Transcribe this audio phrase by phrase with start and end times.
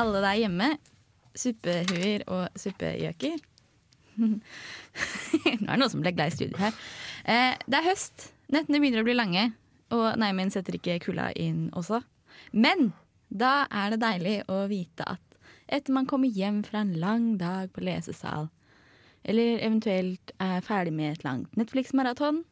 [0.00, 0.70] Alle der hjemme.
[1.36, 3.36] Suppehuer og suppegjøker.
[4.16, 4.28] Nå
[5.44, 6.76] er det noen som ble glad i studio her.
[7.28, 8.30] Eh, det er høst.
[8.52, 9.50] Nettene begynner å bli lange.
[9.94, 12.00] Og nei, men setter ikke kulda inn også.
[12.56, 12.90] Men
[13.28, 15.22] da er det deilig å vite at
[15.66, 18.48] etter man kommer hjem fra en lang dag på lesesal,
[19.26, 22.44] eller eventuelt er ferdig med et langt Netflix-maraton,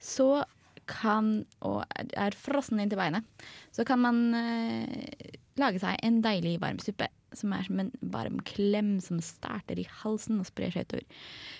[0.00, 0.44] så
[0.88, 3.26] kan, og er frossen inn til beinet,
[3.74, 7.10] så kan man eh, lage seg en deilig varm suppe.
[7.36, 11.04] Som er som en varm klem som starter i halsen og sprer seg utover.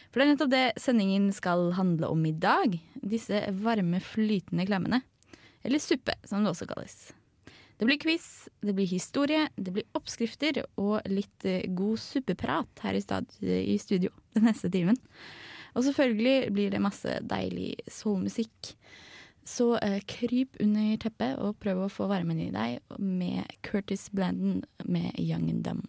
[0.08, 2.78] For det er nettopp det sendingen skal handle om i dag.
[3.04, 5.02] Disse varme, flytende klemmene.
[5.66, 6.96] Eller suppe, som det også kalles.
[7.78, 12.96] Det blir quiz, det blir historie, det blir oppskrifter og litt eh, god suppeprat her
[12.98, 14.98] i, stad, i studio den neste timen.
[15.78, 18.72] Og selvfølgelig blir det masse deilig soulmusikk.
[19.48, 24.60] Så eh, kryp under teppet og prøv å få varmen i deg med Curtis Blandon
[24.84, 25.86] med Young and Dumb.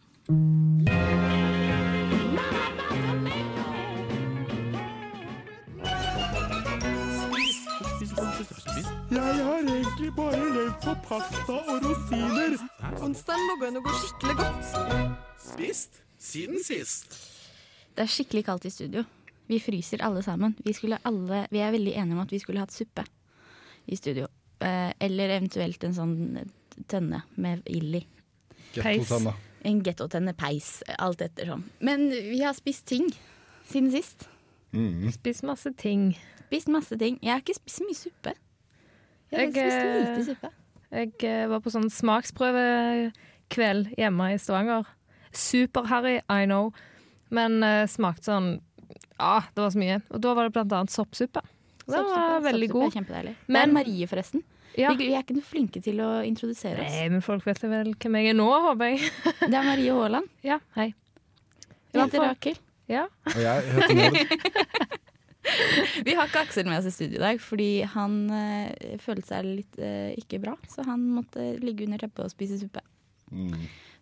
[9.10, 12.58] Jeg har egentlig bare levd på pasta og rosiner.
[13.04, 14.73] Onsdagen må gå noe skikkelig godt.
[15.52, 17.22] Spist siden sist.
[17.92, 19.04] Det er skikkelig kaldt i studio.
[19.52, 20.56] Vi fryser alle sammen.
[20.64, 23.04] Vi, alle, vi er veldig enige om at vi skulle hatt suppe
[23.90, 24.30] i studio.
[24.64, 26.16] Eh, eller eventuelt en sånn
[26.92, 28.04] tønne med ild i.
[28.76, 29.36] Gettotenna.
[29.68, 31.66] En gettotenne, peis, alt ettersom.
[31.83, 33.10] Men vi har spist ting
[33.67, 34.30] siden sist.
[34.72, 35.10] Mm.
[35.11, 36.14] Spist masse ting.
[36.45, 37.17] Spist masse ting.
[37.23, 38.36] Jeg har ikke spist mye suppe.
[39.30, 40.54] Jeg har Jeg, spist eh, lite suppe.
[40.89, 44.88] Jeg eh, var på sånn smaksprøvekveld hjemme i Stavanger.
[45.36, 46.71] Super-harry, I know.
[47.30, 48.48] Men uh, smakte sånn
[49.20, 50.00] Ja, det var så mye.
[50.10, 51.44] Og da var det blant annet soppsuppe.
[51.92, 52.94] Den var veldig god.
[52.94, 53.36] Kjempedeilig.
[53.48, 54.44] Det er Marie, forresten.
[54.77, 54.92] Ja.
[54.94, 56.94] Vi, vi er ikke noe flinke til å introdusere oss.
[56.94, 59.11] Nei, men folk vet vel hvem jeg er nå, håper jeg.
[59.50, 60.30] Det er Marie Haaland.
[60.45, 60.94] Ja, hei.
[61.94, 62.60] Jeg heter Rakel.
[62.89, 63.08] Ja.
[63.26, 65.00] Og jeg heter Nord.
[66.05, 69.48] Vi har ikke Aksel med oss i studio i dag, fordi han øh, følte seg
[69.48, 70.54] litt øh, ikke bra.
[70.70, 72.83] Så han måtte ligge under teppet og spise suppe.
[73.33, 73.56] Mm.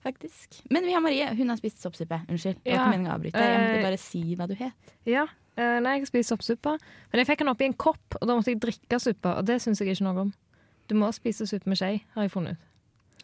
[0.04, 0.60] Faktisk.
[0.74, 1.28] Men vi har Marie.
[1.40, 2.20] Hun har spist soppsuppe.
[2.28, 2.60] Unnskyld.
[2.64, 2.84] Det var Ja.
[2.84, 3.44] ikke meningen å avbryte.
[3.44, 4.96] Jeg måtte Eh, bare si hva du het.
[5.08, 5.26] ja.
[5.58, 6.76] Eh, nei, jeg spist soppsuppe.
[7.12, 9.60] Men jeg fikk den oppi en kopp, og da måtte jeg drikke suppa, Og det
[9.64, 10.34] syns jeg ikke noe om.
[10.88, 12.64] Du må spise suppe med skje, har jeg funnet ut.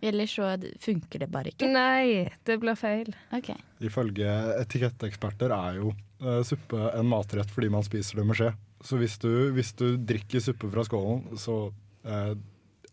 [0.04, 0.50] Eller så
[0.84, 1.70] funker det bare ikke.
[1.72, 3.14] Nei, det blir feil.
[3.32, 3.54] Ok.
[3.80, 5.94] Ifølge etiketteksperter er jo
[6.26, 8.50] uh, suppe en matrett fordi man spiser det med skje.
[8.84, 11.70] Så hvis du, hvis du drikker suppe fra skålen, så
[12.04, 12.34] eh,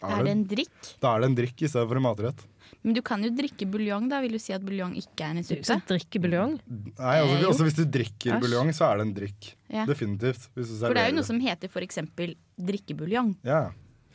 [0.08, 0.78] Er det en drikk?
[1.00, 2.46] da er det en drikk i stedet for en matrett.
[2.82, 4.20] Men du kan jo drikke buljong, da.
[4.24, 5.76] Vil du si at buljong ikke er en suppe?
[5.90, 6.54] drikke buljong.
[6.70, 8.40] Nei, altså, Eh, også altså Hvis du drikker Æsj.
[8.40, 9.50] buljong, så er det en drikk.
[9.68, 9.84] Ja.
[9.86, 10.48] Definitivt.
[10.54, 13.34] Hvis du For det er jo noe som heter for eksempel drikkebuljong.
[13.44, 13.72] Ja.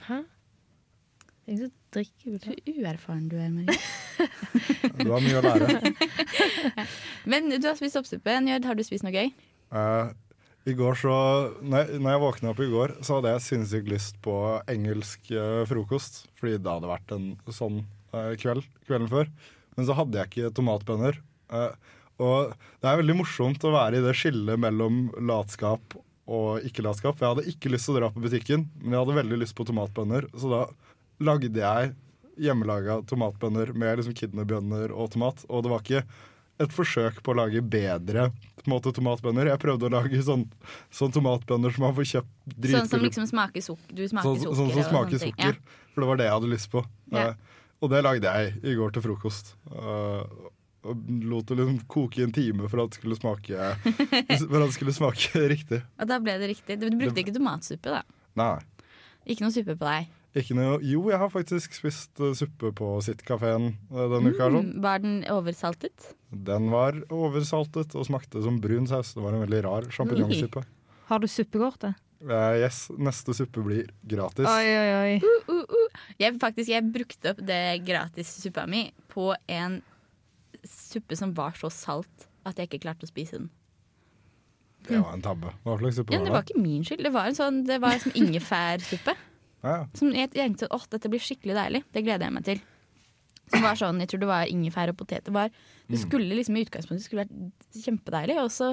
[0.08, 0.24] Hæ?
[1.46, 2.56] Så buljong.
[2.66, 3.78] uerfaren du er, Marie.
[5.06, 5.94] Du har mye å lære.
[7.32, 8.40] Men du har spist soppsuppe.
[8.42, 9.30] Njød, har du spist noe gøy?
[9.76, 10.10] Eh,
[10.66, 11.16] I går så
[11.62, 14.34] når jeg, våkna opp i går, så hadde jeg sinnssykt lyst på
[14.72, 16.24] engelsk eh, frokost.
[16.40, 17.84] Fordi det hadde vært en sånn
[18.16, 19.30] eh, kveld kvelden før.
[19.78, 21.20] Men så hadde jeg ikke tomatbønner.
[21.54, 21.94] Eh,
[22.26, 27.22] og det er veldig morsomt å være i det skillet mellom latskap og ikke-latskap.
[27.22, 29.68] Jeg hadde ikke lyst til å dra på butikken, men jeg hadde veldig lyst på
[29.70, 30.32] tomatbønner.
[30.34, 30.64] Så da
[31.22, 31.94] lagde jeg
[32.42, 35.46] hjemmelaga tomatbønner med liksom kidneybønner og tomat.
[35.46, 36.08] Og det var ikke
[36.62, 38.30] et forsøk på å lage bedre
[38.70, 39.50] måte, tomatbønner.
[39.52, 40.46] Jeg prøvde å lage sånn,
[40.94, 43.92] sånn tomatbønner som man får kjøpt Sånn som liksom smaker sukker?
[43.94, 45.60] Du smaker Sånn, sukker sånn som smaker sukker.
[45.60, 45.86] Ja.
[45.94, 46.84] For det var det jeg hadde lyst på.
[47.14, 47.28] Ja.
[47.30, 49.54] Uh, og det lagde jeg i går til frokost.
[49.70, 50.24] Uh,
[50.86, 53.70] og lot det liksom koke i en time for at det skulle smake,
[54.30, 55.82] det skulle smake riktig.
[55.98, 56.78] Og da ble det riktig.
[56.82, 58.04] Du brukte ikke tomatsuppe, da?
[58.38, 58.60] Nei.
[59.26, 60.12] Ikke noe suppe på deg?
[60.36, 64.50] Ikke noe, jo, jeg har faktisk spist uh, suppe på Sitt-kafeen denne uka.
[64.50, 64.72] Sånn.
[64.74, 66.10] Mm, var den oversaltet?
[66.36, 69.14] Den var oversaltet og smakte som brun saus.
[69.16, 70.66] Det var en veldig rar sjampinjongsuppe.
[71.08, 71.96] Har du suppekortet?
[72.26, 74.48] Uh, yes, neste suppe blir gratis.
[74.50, 75.42] Oi, oi, oi.
[75.52, 76.00] Uh, uh.
[76.20, 79.80] Jeg, faktisk, jeg brukte opp det gratis suppa mi på en
[80.66, 83.52] suppe som var så salt at jeg ikke klarte å spise den.
[84.86, 85.52] Det var en tabbe.
[85.66, 87.06] Hva slags suppe Ja, var det var var ikke min skyld.
[87.06, 89.16] Det var en sånn, det var som ingefærsuppe.
[89.66, 91.84] Ja, Som jeg tenkte åh, dette blir skikkelig deilig.
[91.92, 92.64] Det gleder jeg meg til.
[93.54, 95.28] Som var sånn, jeg tror det var ingefær og poteter.
[95.28, 95.50] Det, var,
[95.86, 95.92] Mm.
[95.94, 98.72] det skulle liksom i utgangspunktet skulle vært kjempedeilig, og så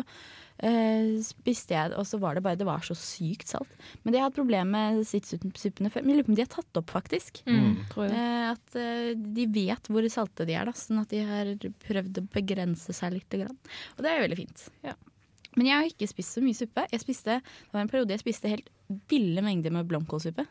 [0.65, 3.69] eh, spiste jeg det, og så var det bare Det var så sykt salt.
[4.03, 4.65] Men de har hatt problemer
[4.97, 6.01] med sittsuppene før.
[6.07, 7.43] Men jeg lurer på om de har tatt opp, faktisk.
[7.45, 8.17] Mm, tror jeg.
[8.17, 11.53] Eh, at eh, de vet hvor salte de er, da, sånn at de har
[11.85, 13.29] prøvd å begrense seg litt.
[13.29, 13.59] Grann.
[13.99, 14.65] Og det er jo veldig fint.
[14.89, 14.95] Ja.
[15.57, 16.87] Men jeg har ikke spist så mye suppe.
[16.93, 18.73] Jeg spiste, det var en periode jeg spiste helt
[19.13, 20.47] ville mengder med blomkålsuppe.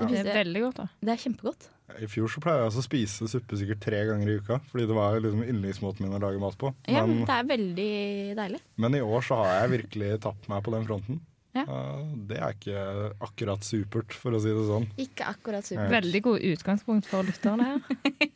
[0.00, 0.86] Jeg Det er veldig godt, da.
[1.02, 1.68] det er kjempegodt.
[2.02, 4.88] I fjor så pleier jeg også å spise suppe sikkert tre ganger i uka, fordi
[4.90, 6.72] det var liksom yndlingsmåten min å lage mat på.
[6.90, 7.92] Ja, Men, men det er veldig
[8.40, 8.60] deilig.
[8.82, 11.20] men i år så har jeg virkelig tapt meg på den fronten.
[11.56, 11.62] Ja.
[11.72, 12.80] Eh, det er ikke
[13.24, 14.88] akkurat supert, for å si det sånn.
[15.00, 15.88] Ikke akkurat supert.
[15.94, 17.78] Veldig god utgangspunkt for lytterne her.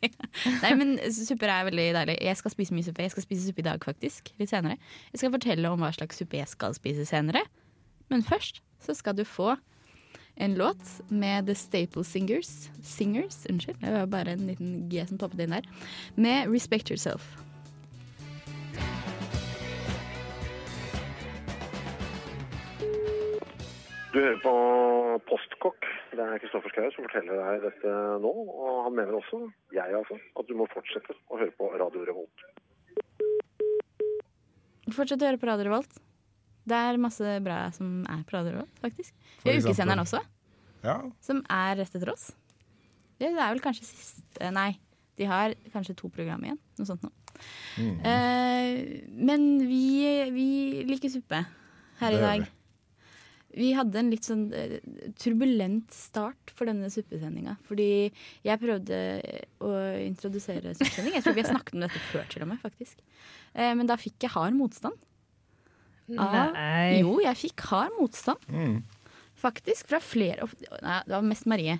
[0.63, 2.15] Nei, men supper er veldig deilig.
[2.23, 3.03] Jeg skal spise mye suppe.
[3.05, 4.31] Jeg skal spise suppe i dag, faktisk.
[4.41, 4.79] Litt senere.
[5.13, 7.43] Jeg skal fortelle om hva slags suppe jeg skal spise senere.
[8.09, 9.53] Men først så skal du få
[10.41, 12.69] en låt med The Staple Singers.
[12.83, 13.77] Singers, unnskyld.
[13.81, 15.67] Det var bare en liten G som toppet inn der.
[16.15, 17.27] Med Respect Yourself.
[24.11, 24.55] Du hører på
[25.29, 25.85] Postkokk.
[26.11, 28.33] Det er Kristoffer Schou som forteller deg dette nå.
[28.33, 29.45] Og han mener også,
[29.77, 32.47] jeg altså, at du må fortsette å høre på Radio Revolt.
[34.89, 36.01] Fortsett å høre på Radio Revolt.
[36.67, 39.15] Det er masse bra som er på Radio Revolt, faktisk.
[39.41, 40.21] Vi har ukesenderen også,
[40.85, 42.29] Ja, som er rett etter oss.
[43.21, 44.71] Det er vel kanskje siste Nei,
[45.19, 46.57] de har kanskje to program igjen.
[46.79, 47.13] Noe sånt noe.
[47.77, 47.99] mm.
[48.05, 48.71] Eh,
[49.17, 49.83] men vi,
[50.33, 50.47] vi
[50.89, 51.43] liker suppe
[52.01, 52.47] her i dag.
[53.57, 53.71] vi.
[53.77, 54.77] Hadde en litt sånn eh,
[55.19, 57.57] turbulent start for denne suppesendinga.
[57.67, 57.89] Fordi
[58.47, 58.99] jeg prøvde
[59.61, 59.71] å
[60.05, 61.17] introdusere suppesending.
[61.17, 63.01] Jeg tror vi har snakket om dette før, til og med, faktisk.
[63.53, 64.97] Eh, men da fikk jeg hard motstand.
[66.19, 66.99] Av- Nei.
[67.01, 68.83] Jo, jeg fikk hard motstand, Mm.
[69.41, 69.87] faktisk.
[69.87, 70.47] Fra flere
[70.81, 71.79] Nei, det var mest Marie.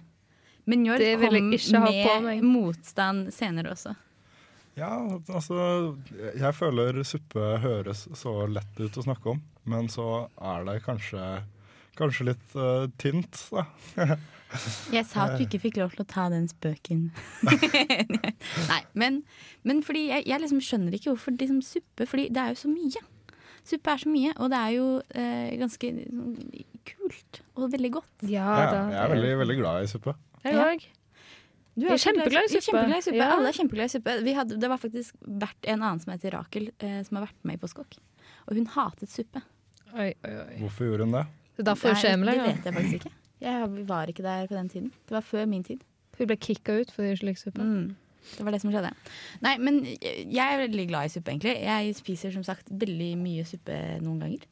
[0.65, 3.95] Men Njord kom med motstand senere også.
[4.77, 4.87] Ja,
[5.27, 5.97] altså
[6.37, 11.43] Jeg føler suppe høres så lett ut å snakke om, men så er det kanskje
[11.97, 13.65] Kanskje litt uh, tynt, da.
[14.95, 17.09] Jeg sa at du ikke fikk lov til å ta den spøken.
[18.71, 19.21] Nei, men,
[19.67, 22.71] men fordi jeg, jeg liksom skjønner ikke hvorfor liksom suppe, fordi det er jo så
[22.71, 23.03] mye.
[23.63, 28.25] Suppe er så mye, og det er jo eh, ganske sånn, kult og veldig godt.
[28.25, 28.79] Ja Ja, da.
[28.89, 30.15] jeg er veldig, veldig glad i suppe.
[30.43, 30.65] Jeg Ja.
[30.65, 30.87] òg.
[31.77, 32.65] Du er kjempeglad i suppe.
[32.67, 33.17] kjempeglad i suppe.
[33.21, 33.29] Ja.
[33.37, 34.15] Alle er kjempeglad i suppe.
[34.25, 37.39] Vi hadde, det var faktisk vært en annen som heter Rakel, eh, som har vært
[37.47, 37.97] med i Postkokk.
[38.49, 39.41] Og hun hatet suppe.
[39.93, 40.57] Oi, oi, oi.
[40.59, 41.25] Hvorfor gjorde hun det?
[41.55, 43.11] Det er derfor hun er det vet jeg faktisk ikke.
[43.41, 44.91] Jeg var ikke der på den tiden.
[45.07, 45.81] Det var før min tid.
[46.17, 47.61] Hun ble kicka ut fordi hun ikke likte suppe.
[47.61, 47.95] Mm.
[48.37, 48.91] Det var det som skjedde.
[49.43, 51.55] Nei, men jeg er veldig glad i suppe, egentlig.
[51.65, 54.47] Jeg spiser som sagt veldig mye suppe noen ganger.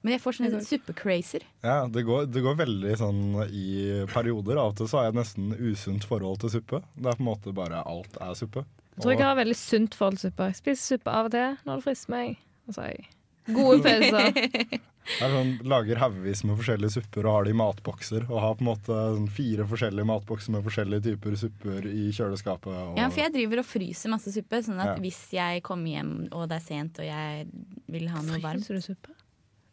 [0.00, 1.42] Men jeg får sånn suppecrazer.
[1.64, 3.22] Ja, det går, det går veldig sånn
[3.52, 3.64] i
[4.08, 4.60] perioder.
[4.62, 6.80] Av og til så har jeg nesten usunt forhold til suppe.
[6.96, 8.64] Det er på en måte bare alt er suppe.
[8.94, 10.48] Jeg tror jeg har veldig sunt forhold til suppe.
[10.50, 12.40] Jeg spiser suppe av og til når det frister meg.
[12.66, 13.10] Og så har jeg
[13.58, 14.80] gode pauser.
[15.20, 18.26] Er sånn, lager haugevis med forskjellige supper og har det i matbokser.
[18.30, 22.70] Og har på en måte sånn fire forskjellige matbokser med forskjellige typer supper i kjøleskapet.
[22.70, 25.02] Og, Ja, for jeg driver og fryser masse suppe, sånn at Ja.
[25.02, 27.48] hvis jeg kommer hjem og det er sent og jeg
[27.88, 29.16] vil ha noe varmt Fryser du suppe?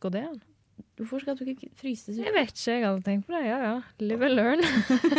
[0.02, 0.42] Går det an?
[0.98, 3.46] Hvorfor skal du ikke fryse Jeg vet ikke, jeg hadde tenkt på det.
[3.46, 3.82] Ja ja.
[4.00, 4.60] Live and learn.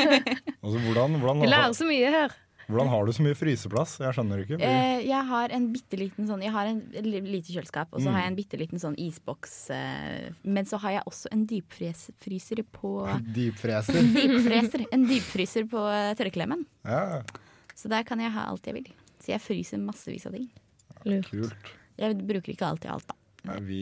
[0.62, 2.34] altså, hvordan, hvordan, Jeg lærer så mye her.
[2.68, 3.96] Hvordan har du så mye fryseplass?
[4.02, 4.58] Jeg skjønner ikke.
[4.60, 8.12] Eh, jeg har en bitte liten sånn Jeg har en lite kjøleskap, og så Mm.
[8.14, 9.70] har jeg en bitte liten sånn isboks.
[9.70, 12.92] Eh, men så har jeg også en dypfryser på
[13.36, 13.94] Dypfreser.
[14.18, 14.86] Dypfreser.
[14.92, 16.66] En dypfryser på eh, tørrklemmen.
[16.84, 17.22] Ja,
[17.74, 18.92] Så der kan jeg ha alt jeg vil.
[19.20, 20.48] Så jeg fryser massevis av ting.
[21.06, 21.30] Lurt.
[21.30, 21.54] kult.
[21.98, 23.14] Jeg bruker ikke alltid alt, da.
[23.48, 23.80] Nei, vi,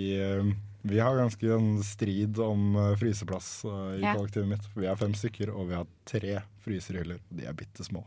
[0.84, 3.64] vi har ganske en strid om fryseplass
[3.96, 4.14] i Ja.
[4.14, 4.68] kollektivet mitt.
[4.76, 7.18] Vi er fem stykker, og vi har tre fryserhyller.
[7.30, 8.04] Og de er bitte små.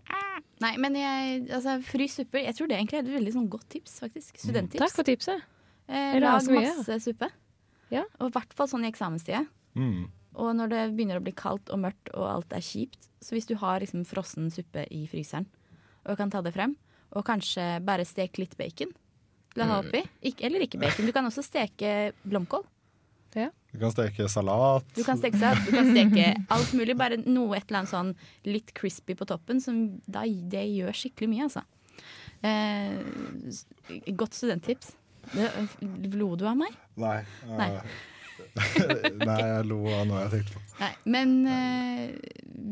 [0.59, 3.69] Nei, men jeg, altså, frys suppe Jeg tror det egentlig er et veldig sånn godt
[3.71, 4.39] tips, faktisk.
[4.41, 4.81] Studenttips.
[4.83, 5.45] Takk for tipset.
[5.87, 6.65] Eh, lag mye.
[6.67, 7.29] masse suppe.
[7.93, 8.03] Ja.
[8.19, 9.45] Og i hvert fall sånn i eksamenstida.
[9.79, 10.09] Mm.
[10.39, 13.49] Og når det begynner å bli kaldt og mørkt og alt er kjipt, så hvis
[13.49, 15.47] du har liksom frossen suppe i fryseren
[16.07, 16.77] og kan ta det frem,
[17.17, 18.91] og kanskje bare steke litt bacon
[19.57, 22.61] La ha oppi, ikke, eller ikke bacon, du kan også steke blomkål.
[23.79, 24.83] Du kan steke salat.
[24.91, 28.09] Du kan steke salat, du kan steke alt mulig, bare noe et eller annet sånn
[28.43, 31.63] litt crispy på toppen, som da, det gjør skikkelig mye, altså.
[32.43, 32.99] Eh,
[34.19, 34.91] godt studenttips.
[36.11, 36.75] Lo du av meg?
[36.99, 37.23] Nei.
[37.47, 37.69] Nei.
[37.79, 37.87] eh,
[39.29, 40.61] Nei, jeg lo av noe jeg tenkte på.
[40.81, 42.03] Nei, men eh,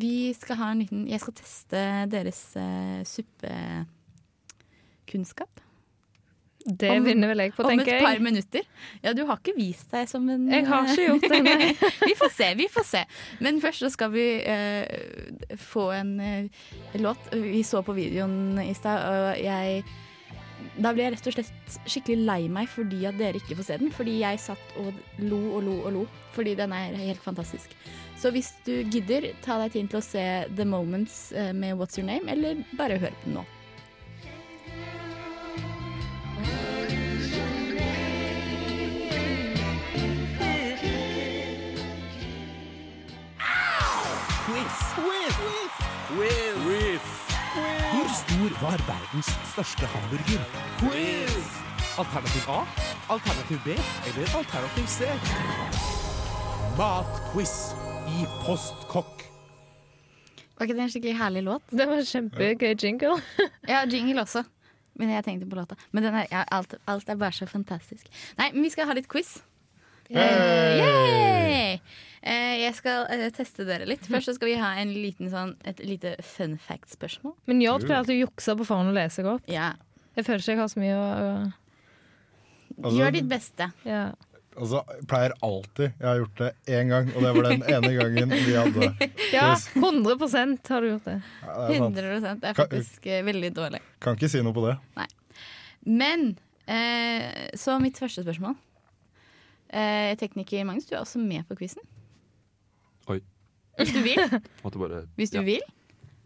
[0.03, 1.79] vi skal ha en liten Jeg skal teste
[2.11, 5.53] deres uh, suppekunnskap.
[6.67, 8.01] Det Om- vinner vel jeg på, tenker jeg.
[8.01, 8.65] om et par minutter.
[9.03, 11.69] Ja, du har ikke vist deg som en Jeg har ikke gjort det, nei.
[12.09, 13.03] vi får se, vi får se.
[13.39, 16.65] Men først så skal vi eh, få en eh,
[16.99, 17.31] låt.
[17.31, 19.83] Vi så på videoen i stad, og jeg
[20.77, 23.77] Da ble jeg rett og slett skikkelig lei meg fordi at dere ikke får se
[23.81, 23.91] den.
[23.93, 24.91] Fordi jeg satt og
[25.23, 26.03] lo og lo og lo.
[26.35, 27.71] Fordi den er helt fantastisk.
[28.17, 30.23] Så hvis du gidder, ta deg tid til å se
[30.57, 33.45] The Moments eh, med What's Your Name, eller bare hør på den nå.
[46.07, 47.07] Quiz.
[47.91, 50.43] Hvor stor var verdens største hamburger?
[50.79, 51.47] Quiz.
[51.99, 52.59] Alternativ A,
[53.09, 53.67] alternativ B
[54.07, 55.09] eller alternativ C?
[56.77, 57.55] Matquiz
[58.13, 59.25] i Postkokk.
[60.57, 61.65] Var ikke det en skikkelig herlig låt?
[61.71, 63.17] Det var kjempegøy jingle.
[63.71, 64.43] Ja, jingle også.
[64.97, 65.75] Men jeg tenkte på låta.
[65.91, 68.07] Men den er, ja, alt, alt er bare så fantastisk.
[68.39, 69.35] Nei, men vi skal ha litt quiz.
[70.09, 71.81] Eh, yay!
[72.27, 74.05] Eh, jeg skal eh, teste dere litt.
[74.11, 77.37] Først så skal vi ha en liten sånn, et lite fun fact-spørsmål.
[77.47, 79.47] Men Njord pleier alltid å jukse på forhånd og lese godt.
[79.51, 79.73] Ja.
[80.17, 81.09] Jeg føler ikke jeg har så mye å
[82.77, 83.71] Altså, Gjør ditt beste.
[83.87, 84.07] ja.
[84.57, 85.91] Altså, pleier alltid.
[85.99, 88.87] Jeg har gjort det én gang, og det var den ene gangen vi hadde
[89.35, 89.67] ja, quiz.
[89.77, 91.17] 100 har du gjort det.
[91.43, 93.81] Ja, det er 100 Det er faktisk kan, veldig dårlig.
[94.01, 94.73] Kan ikke si noe på det.
[95.85, 96.25] Men
[96.65, 98.57] eh, så mitt første spørsmål.
[99.69, 101.85] Eh, tekniker Magnus, du er også med på quizen.
[103.77, 104.21] Hvis du vil.
[104.63, 105.43] Bare Hvis du ja.
[105.47, 105.61] vil.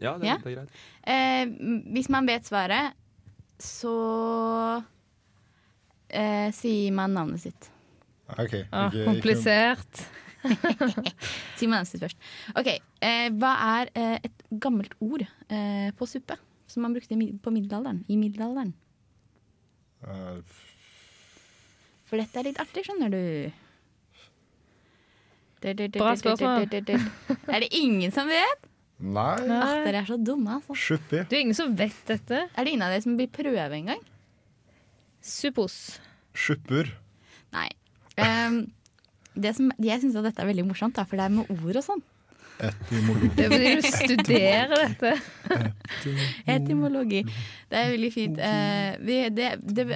[0.02, 0.36] Ja, det, Ja.
[0.42, 0.70] det er greit.
[1.06, 1.52] Eh,
[1.94, 2.96] hvis man vet svaret,
[3.62, 3.92] så
[6.10, 7.68] eh, sier man navnet sitt.
[8.32, 10.02] Ok, Ah, ikke- komplisert.
[10.42, 12.18] Sier man navnet sitt først.
[12.58, 12.66] Ok,
[13.00, 16.34] eh, Hva er eh, et gammelt ord eh, på suppe
[16.66, 18.02] som man brukte på middelalderen?
[18.10, 18.72] I middelalderen?
[20.02, 20.40] Eh,
[22.08, 23.22] For dette er litt artig, skjønner du.
[25.62, 26.66] Bra spørsmål.
[26.66, 28.68] Er det ingen som vet?
[29.02, 30.76] Nei, Ah, dere er så dumme, altså.
[30.78, 31.24] Sjuppi.
[31.26, 32.44] Det er ingen som vet dette.
[32.54, 34.02] Er det ingen av dere som vil prøve en gang?
[35.22, 35.98] Suppos.
[36.34, 36.92] Sjupper.
[37.54, 37.68] Nei.
[38.18, 38.60] Um,
[39.34, 41.86] det som, jeg syns dette er veldig morsomt, da, for det er med ord og
[41.86, 42.02] sånn.
[42.62, 43.30] Etymologi.
[43.34, 45.12] Det er fordi du studerer dette.
[46.54, 47.22] Etymologi.
[47.70, 48.38] Det er veldig fint.
[48.38, 49.86] Uh, vi, det, det,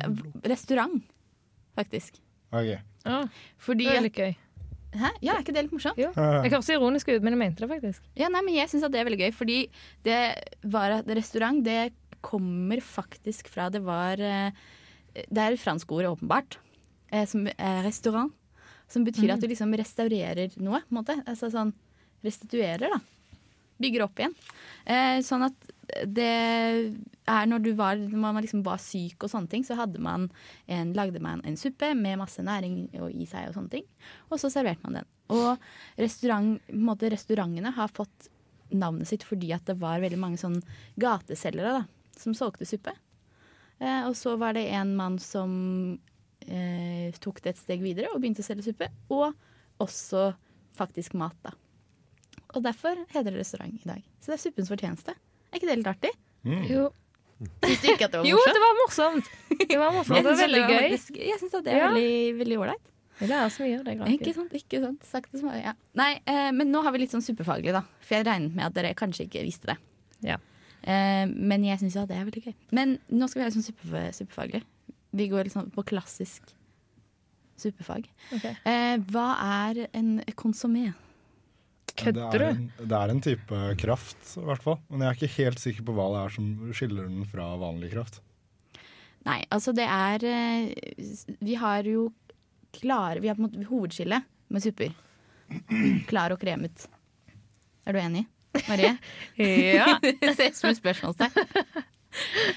[0.50, 0.98] restaurant,
[1.78, 2.18] faktisk.
[2.50, 2.80] Okay.
[3.06, 3.26] Ah,
[3.62, 4.34] Fordi det er litt gøy.
[4.94, 5.10] Hæ?
[5.24, 5.98] Ja, er ikke det litt morsomt?
[6.00, 6.12] Jo.
[6.14, 8.04] Jeg hørtes ironisk ut, men jeg mente det faktisk.
[8.16, 9.58] Ja, nei, men jeg syns det er veldig gøy, fordi
[10.06, 10.20] det
[10.72, 11.90] var restaurant det
[12.26, 14.50] kommer faktisk fra Det var eh,
[15.14, 16.58] Det er et fransk ord, åpenbart,
[17.12, 17.46] eh, som
[17.86, 18.32] restaurant.
[18.88, 21.16] Som betyr at du liksom restaurerer noe, på en måte.
[21.26, 21.72] Altså sånn
[22.24, 23.00] restituerer, da.
[23.82, 24.34] Bygger opp igjen.
[24.86, 25.72] Eh, sånn at
[26.06, 30.28] det er når var, når man liksom var syk og sånne ting, så man
[30.66, 33.86] en, lagde man en suppe med masse næring i seg og sånne ting.
[34.30, 35.10] Og så serverte man den.
[35.34, 35.58] Og
[35.98, 38.30] restaurant, måte, restaurantene har fått
[38.74, 40.58] navnet sitt fordi at det var veldig mange sånn
[40.98, 41.82] gateselgere da,
[42.18, 42.94] som solgte suppe.
[43.78, 45.52] Eh, og så var det en mann som
[46.46, 48.90] eh, tok det et steg videre og begynte å selge suppe.
[49.12, 49.30] Og
[49.82, 50.30] også
[50.76, 51.52] faktisk mat, da.
[52.56, 54.02] Og derfor heter det restaurant i dag.
[54.20, 55.12] Så det er suppens fortjeneste.
[55.52, 56.12] Er ikke det litt artig?
[56.70, 56.88] Jo,
[57.60, 58.30] Syns du ikke at det var morsomt?
[58.30, 59.26] jo det var morsomt!
[59.68, 60.16] Det var morsomt.
[60.16, 61.24] Det var veldig det var gøy.
[61.26, 61.88] Jeg syns det er Ja.
[61.90, 62.86] veldig veldig ålreit.
[63.18, 63.94] Vi lærer så mye av det.
[64.14, 64.52] Ikke sant?
[64.56, 65.72] ikke sant Sakte som ja.
[65.96, 67.82] Nei, eh, men nå har vi litt sånn superfaglig, da.
[68.00, 69.76] For jeg regnet med at dere kanskje ikke visste det.
[70.32, 70.36] Ja.
[70.84, 72.54] Eh, men jeg syns jo at det er veldig gøy.
[72.72, 74.62] Men nå skal vi ha sånn super, superfaglig.
[75.16, 76.52] Vi går litt sånn på klassisk
[77.56, 78.08] superfag.
[78.36, 78.44] Ok.
[78.64, 79.26] Eh, hva
[79.72, 80.90] er en konsommé?
[81.96, 82.46] Kødder det er, du?
[82.50, 84.78] en, det er en type kraft, i hvert fall.
[84.90, 87.92] Men jeg er ikke helt sikker på hva det er som skiller den fra vanlig
[87.94, 88.20] kraft.
[89.26, 90.68] Nei, altså det er eh,
[91.42, 92.04] Vi har jo
[92.76, 94.20] klare Vi har på en måte hovedskille
[94.52, 94.92] med supper.
[96.06, 96.86] Klar og kremet.
[97.86, 98.26] Er du enig,
[98.68, 98.96] Marie?
[99.38, 99.96] Ja.
[100.02, 101.32] det ser ut som et spørsmålstegn.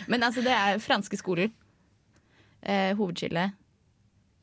[0.08, 1.50] Men altså, det er franske skoler.
[2.62, 3.50] Eh, hovedskille.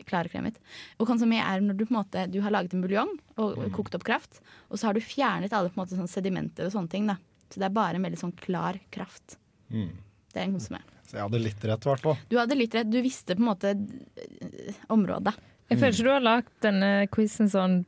[0.07, 0.59] Klar og kremet.
[1.03, 3.11] Er når du på en måte Du har laget en buljong
[3.43, 6.69] og kokt opp kraft, og så har du fjernet alle på en måte sånn sedimenter
[6.69, 7.09] og sånne ting.
[7.11, 7.19] da
[7.51, 9.39] Så det er bare en veldig sånn klar kraft.
[9.71, 9.91] Mm.
[10.33, 10.81] Det er en konsommé.
[11.07, 12.17] Så jeg hadde litt rett, i hvert fall.
[12.31, 12.89] Du hadde litt rett.
[12.91, 15.35] Du visste på en måte eh, området.
[15.71, 17.81] Jeg føler ikke du har lagd denne quizen sånn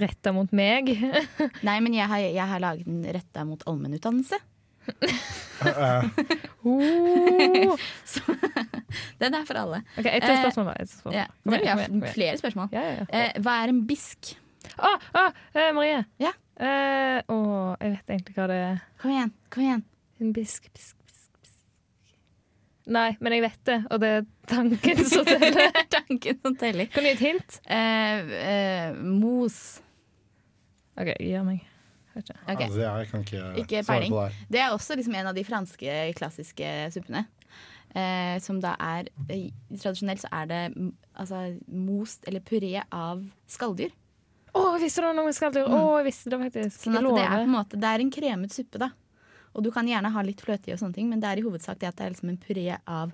[0.00, 0.92] retta mot meg.
[1.66, 4.38] Nei, men jeg har, jeg har laget den retta mot allmennutdannelse.
[5.66, 6.04] Eh,
[6.66, 7.78] Oh.
[9.18, 9.78] Den er for alle.
[9.98, 10.74] OK, ett Eh, spørsmål, da.
[10.82, 11.14] Et spørsmål.
[11.16, 12.68] Ja, det, kom igjen, flere spørsmål.
[12.74, 13.06] Ja, ja.
[13.08, 14.34] Eh, hva er en bisk?
[14.76, 15.22] Å, å,
[15.56, 16.02] eh, Marie.
[16.20, 16.32] Ja?
[16.60, 17.38] Eh, å,
[17.80, 18.82] jeg vet egentlig hva det er.
[19.00, 19.32] Kom igjen.
[19.54, 19.82] kom igjen
[20.20, 21.56] En bisk, bisk, bisk, bisk.
[22.92, 25.72] Nei, men jeg vet det, og det er tanken som teller.
[25.92, 26.86] Tanken som teller.
[26.92, 27.58] Kan du gi et hint?
[27.64, 29.58] Eh, eh, mos.
[30.96, 31.64] OK, gi meg.
[32.16, 32.36] Ikke.
[32.46, 34.14] Altså, jeg kan ikke, Ikke svare peiling.
[34.14, 34.46] på det.
[34.56, 37.26] Det er også liksom en av de franske klassiske suppene.
[37.96, 40.90] Eh, som da er eh, Tradisjonelt så er det mm,
[41.22, 41.38] altså,
[41.72, 43.94] most eller puré av skalldyr.
[44.56, 45.68] Å, oh, visste du noe med skalldyr!
[45.68, 46.82] Å, jeg visste det faktisk.
[46.82, 48.90] Sånn at det er på en måte Det er en kremet suppe, da.
[49.56, 51.44] Og du kan gjerne ha litt fløte i, og sånne ting, men det er i
[51.44, 53.12] hovedsak det at det er liksom en puré av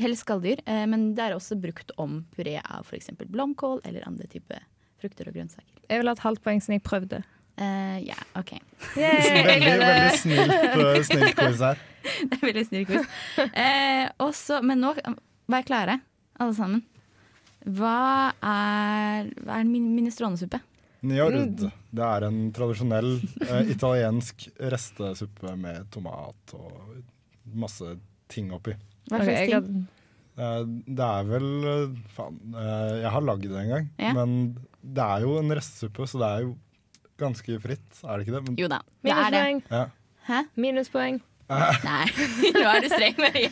[0.00, 0.62] helst skalldyr.
[0.64, 3.12] Eh, men det er også brukt om puré av f.eks.
[3.26, 4.64] blomkål eller andre typer
[4.98, 5.82] frukter og grønnsaker.
[5.88, 7.20] Jeg vil ha et halvt poeng siden jeg prøvde.
[7.58, 8.52] Eh, ja, OK.
[8.94, 11.80] Yay, jeg Veldig, veldig snilt, eh, snilt quiz her.
[12.30, 13.08] Det er veldig snill quiz.
[13.50, 14.92] Eh, men nå
[15.50, 15.98] vær klare,
[16.38, 16.84] alle sammen.
[17.66, 20.60] Hva er, hva er min- minestronesuppe?
[21.08, 21.66] Njord.
[21.94, 23.10] Det er en tradisjonell
[23.44, 27.02] eh, italiensk restesuppe med tomat og
[27.58, 27.96] masse
[28.30, 28.74] ting oppi.
[29.10, 29.84] Hva Ok, slags ting?
[30.38, 30.62] Eh,
[30.94, 33.86] det er vel eh, Faen, jeg har lagd det en gang.
[33.98, 34.14] Ja.
[34.16, 34.34] Men
[34.82, 36.56] det er jo en restesuppe, så det er jo
[37.18, 38.44] ganske fritt, er det ikke det?
[38.48, 39.40] Men, Jo da, det er det.
[39.48, 39.62] Minuspoeng.
[39.70, 39.86] ja.
[40.28, 40.42] Hæ?
[40.60, 41.18] Minuspoeng.
[41.48, 42.04] Nei,
[42.58, 43.48] nå er du streng, Marie.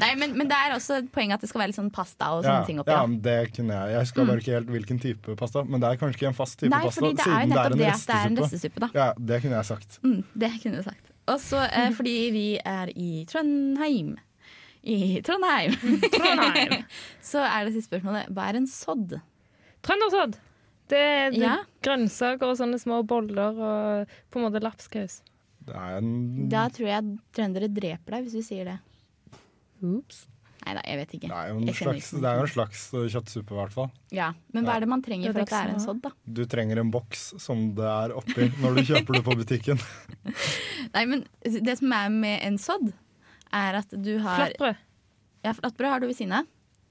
[0.00, 2.30] Nei, men, men det er også et poeng at det skal være litt sånn pasta
[2.32, 2.94] og sånne Ja, ting oppi.
[2.96, 3.92] ja, det kunne jeg.
[3.92, 5.64] Jeg husker bare ikke helt hvilken type pasta.
[5.68, 7.74] Men det er kanskje ikke en fast type Nei, pasta, fordi det er jo nettopp
[7.74, 8.46] det det er en restesuppe.
[8.46, 8.88] restesuppe, da.
[8.96, 9.98] Ja, det kunne jeg sagt.
[10.06, 10.16] Mm,
[10.46, 11.12] det kunne du sagt.
[11.34, 14.14] Og så eh, fordi vi er i Trondheim.
[14.96, 15.76] I Trondheim.
[16.16, 16.74] Trondheim.
[17.32, 19.18] så er det siste spørsmålet hva er en sodd?
[19.84, 20.40] Trøndersodd.
[20.88, 21.56] Det er det Ja.
[21.82, 25.22] grønnsaker og sånne små boller og på en måte lapskaus.
[25.64, 28.78] Det er en Da tror jeg trøndere dreper deg hvis du sier det.
[29.82, 30.26] Oops.
[30.64, 31.28] Nei da, jeg vet ikke.
[31.28, 33.90] det er jo en slags, det er en slags eh, kjøttsuppe, i hvert fall.
[34.16, 36.00] Ja, Men hva er det man trenger Det er for at det er en sodd,
[36.06, 36.10] da?
[36.24, 39.82] Du trenger en boks som det er oppi når du kjøper det på butikken.
[40.94, 42.92] Nei, men det som er med en sodd,
[43.52, 44.76] er at du har Flatbrød.
[45.44, 46.46] Ja, flatbrød har du ved siden av.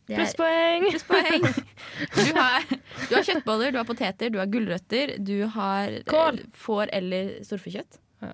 [0.07, 0.87] Det er- Plusspoeng!
[0.91, 1.45] Plusspoeng.
[2.17, 2.63] Du har,
[3.09, 6.41] du har kjøttboller, du har poteter, du har gulrøtter, du har eh, Kål.
[6.51, 7.99] får eller storfekjøtt.
[8.23, 8.31] Ja.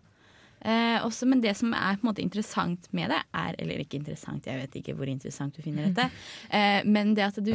[0.62, 4.00] Eh, også, men det som er på en måte interessant med det, er Eller ikke
[4.00, 6.10] interessant, jeg vet ikke hvor interessant du finner dette.
[6.58, 7.54] Eh, men det at du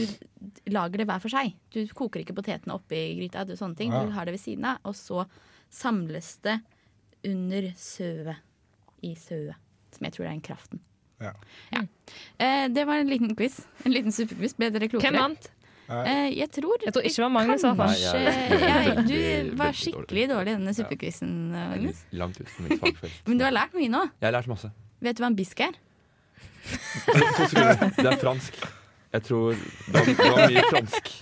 [0.70, 1.50] lager det hver for seg.
[1.74, 3.90] Du koker ikke potetene oppi gryta, du, sånne ting.
[3.92, 4.04] Ja.
[4.06, 5.24] Du har det ved siden av, og så
[5.74, 6.60] samles det
[7.26, 8.36] under søet.
[9.04, 9.58] I søet.
[9.92, 10.80] Som jeg tror er den kraften.
[11.24, 11.82] Ja.
[12.38, 13.60] Eh, det var en liten quiz.
[13.84, 14.54] En liten superquiz.
[14.58, 15.10] Ble dere klokere?
[15.10, 15.50] Hvem vant?
[15.84, 17.62] Eh, jeg tror Jeg tror ikke det var Magnus.
[17.62, 19.06] Nei, jeg- Kanskje
[19.50, 22.04] Du var skikkelig dårlig i denne superquizen, Magnus.
[22.12, 23.18] Langt ut mitt fagfelt.
[23.26, 24.04] Men du har lært mye nå.
[24.20, 24.70] Jeg har lært masse.
[25.04, 25.74] Vet du hva en bisk er?
[27.37, 27.92] To sekunder.
[27.98, 28.54] Det er fransk.
[29.14, 31.10] Jeg tror det var, det var mye fransk.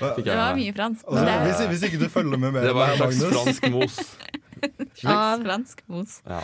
[0.00, 1.04] Det var mye fransk.
[1.06, 3.66] Altså, Men det hvis, hvis ikke du følger med mer Det var en slags fransk
[3.72, 3.96] mos.
[5.00, 6.16] Slags fransk mos.
[6.26, 6.40] Ja.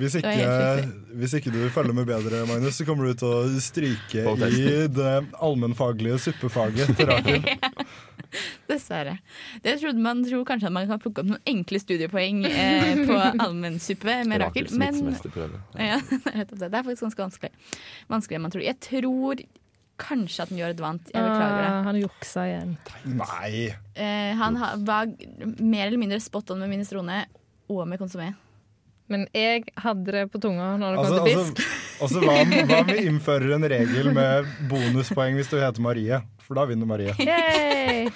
[0.00, 0.88] hvis ikke,
[1.20, 5.12] hvis ikke du følger med bedre, Magnus, så kommer du til å stryke i det
[5.40, 7.46] allmennfaglige suppefaget til Rakel.
[8.68, 9.18] Dessverre.
[9.62, 13.18] Det trodde man tror kanskje at man kan plukke opp noen enkle studiepoeng eh, på
[13.44, 14.98] allmennsuppe med Rakel, men
[15.78, 17.52] ja, det er faktisk ganske vanskelig.
[18.10, 18.66] Vanskeligere enn man tror.
[18.66, 19.44] Jeg tror
[20.02, 21.10] kanskje at Njord vant.
[21.14, 21.66] Jeg beklager det.
[21.70, 22.72] Ah, han juksa igjen.
[23.14, 23.68] Nei.
[23.94, 25.12] Eh, han ha- var
[25.62, 27.20] mer eller mindre spot on med minestrone
[27.70, 28.32] og med konsumé.
[29.12, 31.58] Men jeg hadde det på tunga når det kom Altså, til fisk.
[32.06, 36.22] altså hva, om- hva om vi innfører en regel med bonuspoeng hvis du heter Marie?
[36.44, 37.12] For da vinner Marie.
[37.24, 38.08] Yay!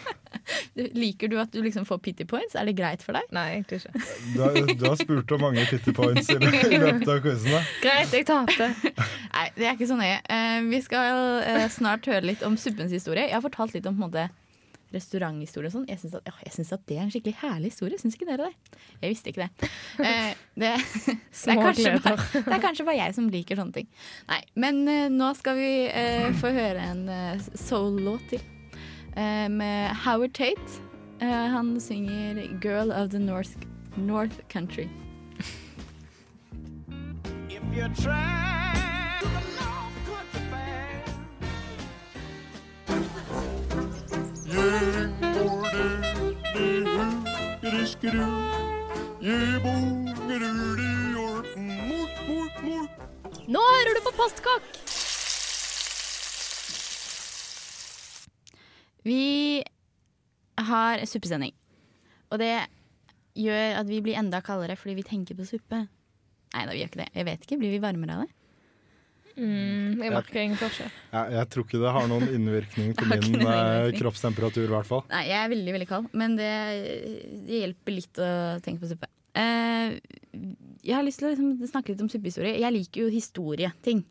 [0.94, 2.54] Liker du at du liksom får pity points?
[2.56, 3.24] Er det greit for deg?
[3.34, 4.02] Nei, egentlig ikke.
[4.34, 7.56] Du har, du har spurt om mange pity points i, lø- i løpet av quizen.
[7.82, 8.68] Greit, jeg tapte.
[9.32, 10.18] Nei, det er ikke så nøye.
[10.28, 13.26] Eh, vi skal eh, snart høre litt om suppens historie.
[13.28, 14.28] Jeg har fortalt litt om på en måte
[14.94, 15.88] restauranthistorie og sånn.
[15.90, 16.16] Jeg syns
[16.72, 17.98] at, at det er en skikkelig herlig historie.
[18.01, 18.79] Syns ikke dere det?
[19.03, 19.70] Jeg visste ikke det.
[19.98, 20.68] Eh, det,
[21.44, 22.14] det, er bare,
[22.46, 23.88] det er kanskje bare jeg som liker sånne ting.
[24.31, 28.44] Nei, men eh, nå skal vi eh, få høre en uh, soul-låt til.
[29.18, 30.81] eh, med Howard Tate.
[31.20, 33.51] Eh, han synger 'Girl of the North,
[33.96, 34.88] North Country'.
[47.98, 48.06] Nå
[53.58, 54.68] hører du på Postkokk!
[59.02, 59.64] Vi
[60.62, 61.50] har suppesending.
[62.30, 62.54] Og det
[63.34, 65.88] gjør at vi blir enda kaldere fordi vi tenker på suppe.
[66.54, 67.11] Nei da, vi gjør ikke det.
[67.18, 68.38] Jeg vet ikke, Blir vi varmere av det?
[69.38, 70.90] Mm, jeg merker ingen forskjell.
[71.12, 73.98] Jeg, jeg tror ikke det har noen innvirkning på min eh, innvirkning.
[74.01, 75.05] kroppstemperatur, i hvert fall.
[75.12, 76.53] Nei, jeg er veldig veldig kald, men det,
[77.46, 78.31] det hjelper litt å
[78.64, 79.11] tenke på suppe.
[79.38, 79.98] Eh,
[80.83, 82.57] jeg har lyst til å liksom snakke litt om suppehistorie.
[82.59, 84.03] Jeg liker jo historieting.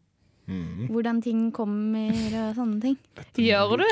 [0.48, 0.88] Mm.
[0.94, 2.94] Hvordan ting kommer og sånne ting.
[3.44, 3.88] Gjør du?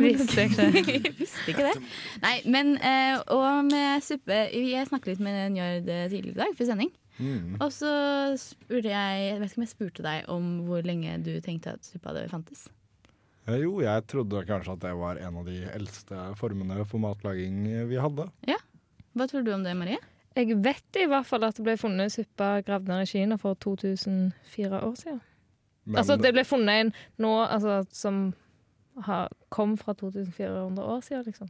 [0.00, 1.10] Visste jeg ikke.
[1.18, 1.74] Visste ikke det.
[2.22, 6.64] Nei, men eh, Og med suppe Jeg snakket litt med Njord tidligere i dag for
[6.70, 6.88] sending.
[7.18, 7.58] Mm.
[7.60, 7.90] Og så
[8.40, 11.84] spurte jeg Jeg vet ikke om jeg spurte deg om hvor lenge du tenkte at
[11.84, 12.68] suppa hadde fantes.
[13.50, 17.98] Jo, jeg trodde kanskje at det var en av de eldste formene for matlaging vi
[17.98, 18.28] hadde.
[19.12, 19.98] Hva tror du om det, Marie?
[20.38, 23.58] Jeg vet i hvert fall at det ble funnet suppe gravd ned i Kina for
[23.60, 25.20] 2004 år siden.
[25.84, 28.30] Men altså det ble funnet en nå altså, som
[29.06, 31.48] har, kom fra 2400 år siden, liksom.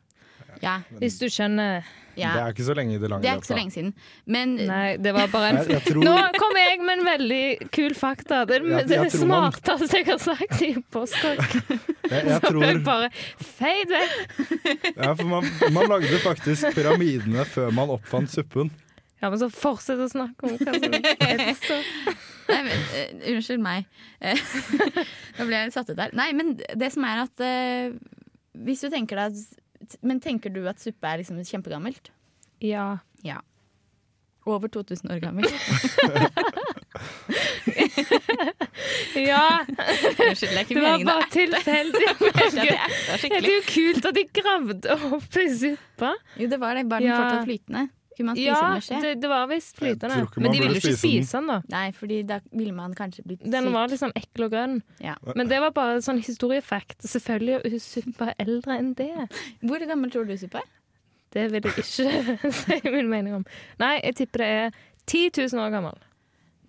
[0.60, 0.80] Ja.
[1.00, 1.80] Hvis du skjønner
[2.14, 2.32] ja.
[2.34, 3.92] det er ikke så lenge i det lange Det er ikke så lenge siden.
[4.26, 7.70] Men Nei, det var bare en Jeg, jeg tror, Nå kom jeg med en veldig
[7.72, 8.42] kul fakta.
[8.48, 9.52] Det er Jeg- det jeg tror man-
[9.92, 11.56] jeg har sagt i postkokk.
[12.12, 14.94] jeg, jeg Så tror jeg bare feid vekk.
[14.96, 18.70] ja, for man, man lagde faktisk pyramidene før man oppfant suppen.
[19.22, 21.68] Ja, men så fortsett å snakke om hva som helst.
[22.48, 23.86] Nei, men, eh, unnskyld meg.
[25.38, 26.10] Nå ble jeg litt satt ut der.
[26.18, 27.94] Nei, men det som er at uh,
[28.66, 32.10] Hvis du tenker deg at Men tenker du at suppe er liksom kjempegammelt?
[32.62, 32.98] Ja.
[34.42, 35.46] Over 2000 år gammel.
[39.14, 39.66] ja.
[40.18, 42.06] Unnskyld, det Det var bare tilfeldig.
[43.22, 46.10] Det er jo kult at de gravde opp i suppa.
[46.42, 46.88] Jo, det var det.
[46.90, 47.18] Bare den Ja.
[47.22, 47.84] fortsatt flytende?
[48.16, 49.00] Kunne man spise Ja, den med skje?
[49.02, 50.08] det, det var visst flytende.
[50.12, 51.24] Jeg tror ikke man Men de burde ville ikke spise den.
[51.24, 51.58] spise den, da.
[51.72, 53.72] Nei, fordi da ville man kanskje blitt Den syk.
[53.72, 54.76] var liksom ekkel og grønn.
[55.00, 55.14] Ja.
[55.34, 56.98] Men det var bare sånn historiefact.
[57.08, 59.10] Selvfølgelig er suppa eldre enn det.
[59.62, 60.70] Hvor gammel tror du suppa er?
[61.32, 63.44] Det vil jeg ikke si min mening om.
[63.80, 64.70] Nei, jeg tipper det er
[65.06, 65.96] 10 000 år gammel.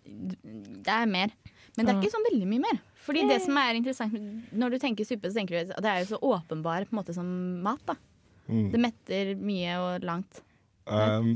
[0.05, 1.31] Det er mer.
[1.75, 2.79] Men det er ikke sånn veldig mye mer.
[3.03, 4.13] Fordi det som er interessant
[4.55, 6.99] Når du tenker suppe, så tenker du at det er jo så åpenbare på en
[7.01, 7.27] måte som
[7.65, 7.83] mat.
[7.91, 7.95] da
[8.43, 8.71] Mm.
[8.73, 10.41] Det metter mye og langt.
[10.85, 11.35] Um,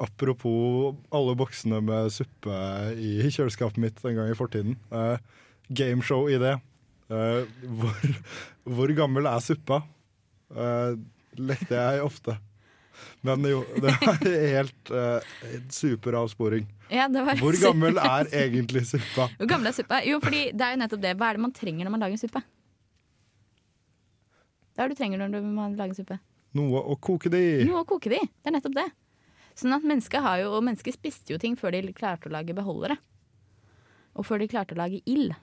[0.00, 2.58] apropos alle boksene med suppe
[2.96, 4.78] i kjøleskapet mitt en gang i fortiden.
[4.92, 5.16] Uh,
[5.68, 6.56] gameshow i det.
[7.10, 7.42] Uh,
[7.80, 8.12] hvor,
[8.64, 9.82] hvor gammel er suppa?
[10.50, 10.96] Uh,
[11.38, 12.36] lekte jeg ofte.
[13.24, 15.20] Men jo, det var helt uh,
[15.72, 16.66] superavsporing.
[16.90, 19.28] Ja, det var Hvor gammel er egentlig suppa?
[19.36, 20.00] Hvor gammel er suppa?
[20.06, 21.14] Jo, fordi det er jo nettopp det.
[21.20, 22.42] Hva er det man trenger når man lager suppe?
[24.74, 26.18] Hva er det du trenger når du må lage suppe?
[26.58, 27.64] Noe å koke det i.
[27.68, 28.26] Noe å koke det i.
[28.42, 28.88] Det er nettopp det.
[29.60, 32.54] Sånn at mennesker har jo, og mennesker spiste jo ting før de klarte å lage
[32.56, 32.96] beholdere.
[34.18, 35.34] Og før de klarte å lage ild.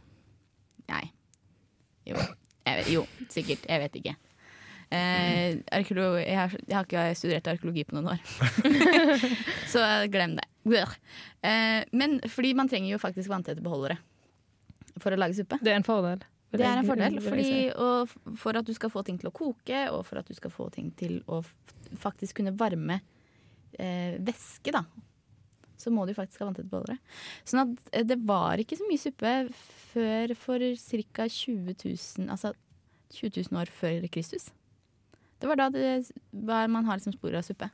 [0.90, 1.06] Nei.
[2.08, 2.18] Jo.
[2.68, 3.64] Jeg vet, jo, sikkert.
[3.70, 4.16] Jeg vet ikke.
[4.88, 8.22] Eh, arkeolo- jeg, har, jeg har ikke studert arkeologi på noen år.
[9.74, 10.48] Så glem det.
[11.44, 14.00] Eh, men fordi man trenger jo faktisk vanntette beholdere
[15.00, 15.60] for å lage suppe.
[15.64, 16.24] Det er en fordel.
[16.52, 17.50] Det er en fordel, fordi,
[18.40, 20.70] for at du skal få ting til å koke, og for at du skal få
[20.72, 21.42] ting til å
[22.00, 23.02] faktisk kunne varme
[23.76, 24.86] eh, væske, da,
[25.78, 26.98] så må du faktisk ha vanntette beholdere.
[27.48, 29.34] Sånn at eh, det var ikke så mye suppe
[29.92, 31.28] før for ca.
[31.28, 32.54] 20 000, altså
[33.18, 34.50] 20 000 år før Kristus.
[35.38, 36.08] Det var da det
[36.72, 37.70] man har liksom spor av suppe.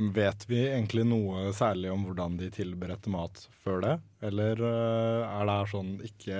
[0.00, 3.96] Vet vi egentlig noe særlig om hvordan de tilberedte mat før det?
[4.24, 6.38] Eller uh, er det her sånn ikke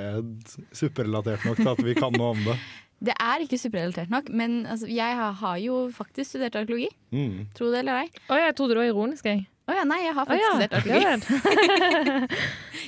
[0.72, 2.56] superrelatert nok til at vi kan noe om det?
[3.00, 6.90] Det er ikke superrelatert nok, men altså, jeg har, har jo faktisk studert arkeologi.
[7.16, 7.46] Mm.
[7.56, 8.10] Tro det eller ei.
[8.28, 9.46] Å, jeg trodde det var ironisk, jeg.
[9.64, 10.50] Å ja, nei, jeg har Å faktisk ja.
[10.58, 12.40] studert arkeologi.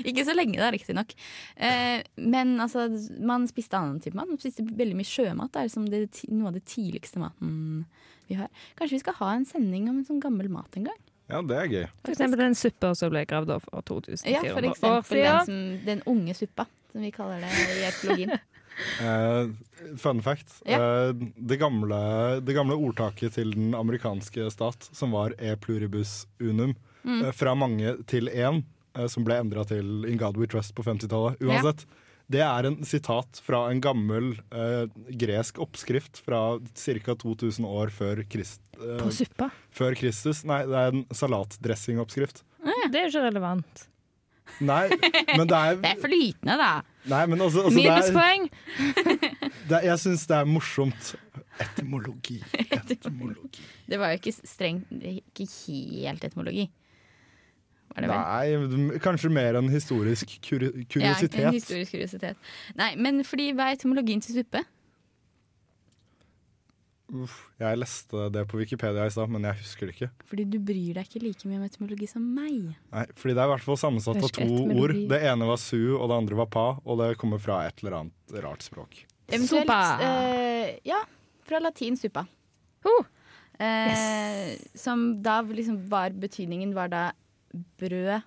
[0.13, 1.17] Ikke så lenge, da, riktignok.
[1.57, 2.91] Eh, men altså,
[3.25, 4.29] man spiste annen type mat.
[4.29, 5.55] Man spiste veldig mye sjømat.
[5.55, 7.57] Det er liksom det, noe av det tidligste maten
[8.33, 8.51] vi har.
[8.81, 11.01] Kanskje vi skal ha en sending om en sånn gammel mat en gang?
[11.33, 11.85] Ja, det er gøy.
[12.05, 15.29] For eksempel den suppa som ble gravd opp for 2400 Ja, for år eksempel den,
[15.29, 15.45] siden.
[15.47, 18.35] som, den unge suppa, som vi kaller det i etologien.
[19.01, 19.53] Uh,
[20.03, 20.59] fun fact.
[20.69, 20.79] Ja.
[21.13, 26.75] Uh, det, gamle, det gamle ordtaket til den amerikanske stat, som var e pluribus unum,
[27.03, 27.19] Mm.
[27.25, 28.61] uh, fra mange til én,
[28.95, 31.41] eh, som ble endra til In God We Trust på 50-tallet.
[31.43, 31.83] Uansett.
[32.33, 34.87] Det er en sitat fra en gammel eh,
[35.21, 37.15] gresk oppskrift fra ca.
[37.25, 39.51] 2000 år før, Krist, eh, På suppa?
[39.75, 40.45] før Kristus.
[40.49, 42.45] Nei, det er en salatdressingoppskrift.
[42.63, 43.87] Det er jo ikke relevant.
[44.61, 44.85] Nei,
[45.37, 46.71] men det er, Det er flytende, da.
[47.09, 48.49] nei, men altså, altså, det er, Minuspoeng!
[49.71, 51.13] det er Jeg syns det er morsomt.
[51.63, 52.39] Etymologi.
[52.81, 53.65] Etymologi.
[53.89, 56.67] Det var jo ikke strengt Ikke helt etymologi.
[57.93, 58.69] Var det vel?
[58.89, 61.35] Nei, kanskje mer en historisk kur kuriositet.
[61.41, 62.37] Ja, en historisk kuriositet.
[62.79, 64.63] Nei, men fordi hva er etymologien til suppe?
[67.13, 70.07] Uff, jeg leste det på Wikipedia i stad, men jeg husker det ikke.
[70.31, 72.71] Fordi du bryr deg ikke like mye om etymologi som meg.
[72.95, 74.81] Nei, fordi det er i hvert fall sammensatt av to etymologi.
[74.81, 74.95] ord.
[75.11, 77.99] Det ene var su, og det andre var pa, og det kommer fra et eller
[77.99, 79.03] annet rart språk.
[79.29, 79.81] Eventuelt Sopa.
[80.09, 81.03] eh, Ja,
[81.45, 82.25] fra latin suppa.
[82.89, 83.05] Oh.
[83.61, 87.03] Eh, Som da liksom var Betydningen var da
[87.53, 88.23] brød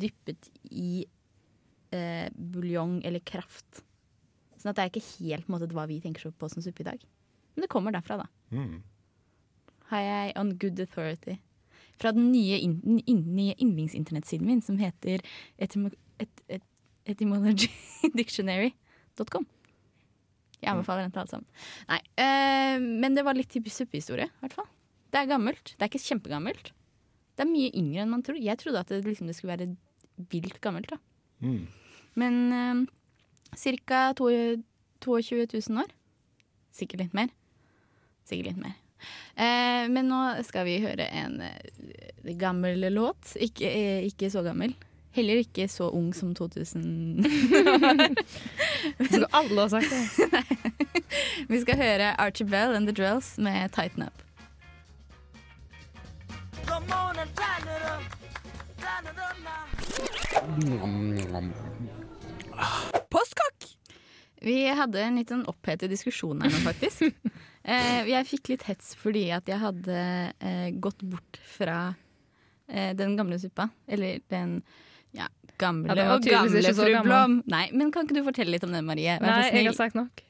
[0.00, 1.06] dyppet i
[1.94, 3.84] eh, buljong eller kraft.
[4.58, 6.98] Sånn at det er ikke helt måte, hva vi tenker på som suppe i dag.
[7.54, 8.26] Men det kommer derfra, da.
[8.54, 8.76] Mm.
[9.90, 11.34] Har jeg on good authority.
[12.00, 12.72] Fra den nye, in,
[13.06, 15.18] nye yndlingsinternettsiden min, som heter
[15.62, 15.88] etymo,
[16.22, 16.64] et, et,
[17.12, 19.46] etymologydictionary.com.
[20.64, 21.50] Jeg anbefaler den til alle sammen.
[21.90, 24.70] Nei, øh, men det var litt typisk suppehistorie, i hvert fall.
[25.12, 25.66] Det er gammelt.
[25.76, 26.66] Det er ikke kjempegammelt.
[27.34, 28.38] Det er mye yngre enn man tror.
[28.38, 29.74] Jeg trodde at det, liksom, det skulle være
[30.30, 30.90] vilt gammelt.
[30.92, 30.98] da.
[31.42, 31.66] Mm.
[32.14, 34.06] Men eh, ca.
[34.14, 35.90] 22 000 år.
[36.74, 37.28] Sikkert litt mer.
[38.24, 38.78] Sikkert litt mer.
[39.34, 43.34] Eh, men nå skal vi høre en eh, gammel låt.
[43.36, 44.74] Ikke, eh, ikke så gammel.
[45.14, 47.22] Heller ikke så ung som 2000.
[49.06, 50.42] Skulle alle ha sagt det.
[51.52, 54.23] vi skal høre Archie Bell and The Drills med 'Tighten Up'.
[63.10, 63.66] Postkokk!
[64.44, 67.06] Vi hadde en litt sånn opphetet diskusjon her nå, faktisk.
[67.70, 70.00] eh, jeg fikk litt hets fordi at jeg hadde
[70.36, 71.78] eh, gått bort fra
[72.68, 73.70] eh, den gamle suppa.
[73.88, 74.58] Eller den
[75.16, 76.92] ja, gamle Ja, og gamle fru.
[77.06, 77.40] Blom.
[77.48, 79.16] Nei, men kan ikke du fortelle litt om det, Marie?
[79.24, 80.24] Nei, jeg har sagt nok.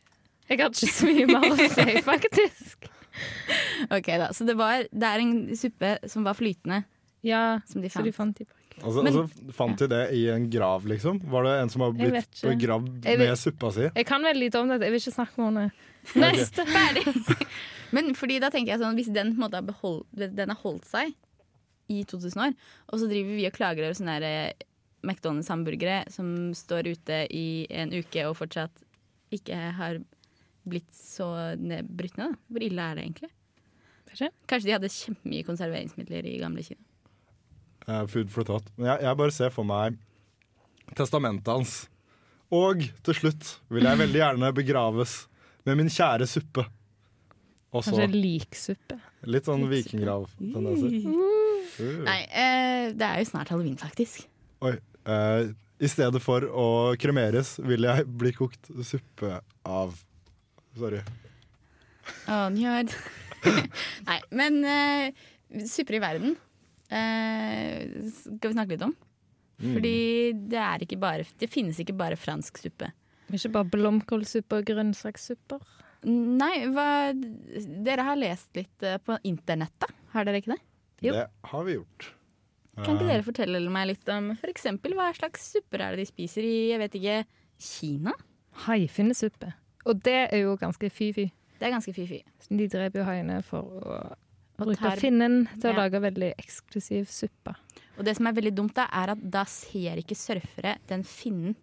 [0.49, 2.90] Jeg har ikke så mye mer å si, faktisk.
[3.96, 6.83] Ok da, Så det, var, det er en suppe som var flytende,
[7.24, 8.35] Ja, som de så de fant.
[8.35, 8.55] fant de på.
[8.83, 11.20] Altså, Men- altså, fant de det i en grav, liksom?
[11.31, 13.87] Var det en som har blitt begravd vet- med suppa si?
[13.94, 15.70] Jeg kan veldig lite om dette, jeg vil ikke snakke med henne.
[16.16, 16.66] Neste!
[16.74, 17.46] Ferdig!
[17.94, 21.14] Men fordi da tenker jeg sånn, hvis den måte har, behold, den har holdt seg
[21.88, 22.55] i 2000 år,
[22.90, 24.53] og så driver vi og klager over sånne eh,
[25.05, 28.83] McDonald's-hamburgere som står ute i en uke og fortsatt
[29.31, 30.00] ikke har
[30.68, 31.29] blitt så
[31.61, 32.35] nedbrutt ned.
[32.35, 32.42] da.
[32.50, 33.31] Hvor ille er det egentlig?
[34.09, 34.31] Kanskje.
[34.50, 36.81] Kanskje de hadde kjempemye konserveringsmidler i gamle Kina.
[37.88, 38.70] Uh, food for thought.
[38.79, 39.98] Men jeg, jeg bare ser for meg
[40.96, 41.74] testamentet hans.
[42.55, 45.18] Og til slutt vil jeg veldig gjerne begraves
[45.66, 46.66] med min kjære suppe.
[47.74, 48.98] Også, Kanskje liksuppe.
[49.27, 50.92] litt sånn vikinggrav-tendenser.
[51.11, 52.05] Uh.
[52.07, 54.29] Nei, eh, det er jo snart halloween, faktisk.
[54.62, 54.77] Oi.
[55.11, 55.48] eh,
[55.83, 56.66] I stedet for å
[57.00, 59.96] kremeres, vil jeg bli kokt suppe av
[60.79, 61.01] Sorry.
[62.29, 62.93] Å, njød.
[64.09, 65.25] Nei, men uh,
[65.69, 67.79] supper i verden uh,
[68.11, 68.95] skal vi snakke litt om.
[69.63, 69.71] Mm.
[69.77, 69.97] Fordi
[70.51, 72.91] det er ikke bare Det finnes ikke bare fransk suppe.
[73.31, 75.63] Ikke bare blomkålsuppe og grønnsakssupper.
[76.05, 80.61] Nei, hva Dere har lest litt eh, på internettet, har dere ikke det?
[81.07, 81.15] Jo.
[81.17, 82.11] Det har vi gjort.
[82.83, 86.11] Kan ikke dere fortelle meg litt om for eksempel, hva slags supper er det de
[86.11, 87.19] spiser i jeg vet ikke,
[87.63, 88.15] Kina?
[88.67, 89.55] Haifinnesuppe.
[89.87, 91.27] Og det er jo ganske fy-fy.
[91.61, 92.23] Det er ganske fy-fy.
[92.51, 93.99] De dreper jo haiene for å
[94.64, 95.79] bruke finnen til å Ja.
[95.85, 97.55] lage veldig eksklusiv suppe.
[97.99, 101.55] Og det som er veldig dumt, da, er at da ser ikke surfere den finnen.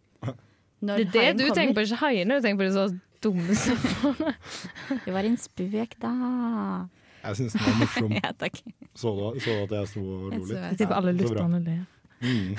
[0.81, 1.55] Når Det er det haien du kommer.
[1.55, 2.37] tenker på, ikke haiene.
[2.41, 4.35] Du tenker på de så dumme suppene.
[5.05, 6.11] Det var en spøk, da.
[7.23, 8.11] Jeg syns den var morsom.
[8.23, 8.61] ja, takk.
[8.97, 10.47] Så du, så du at jeg sto og lo litt?
[10.49, 10.61] det.
[10.71, 11.83] Jeg tipper alle lytterne ler.
[12.21, 12.55] Mm.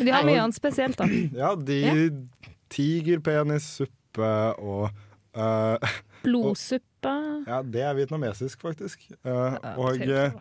[0.04, 1.06] De har mye annet spesielt, da.
[1.42, 2.28] Ja, de
[2.72, 4.88] tigerpenissuppe og
[5.36, 7.12] uh, Blodsuppe.
[7.46, 9.04] Ja, det er vietnamesisk, faktisk.
[9.22, 10.32] Uh, og, eh,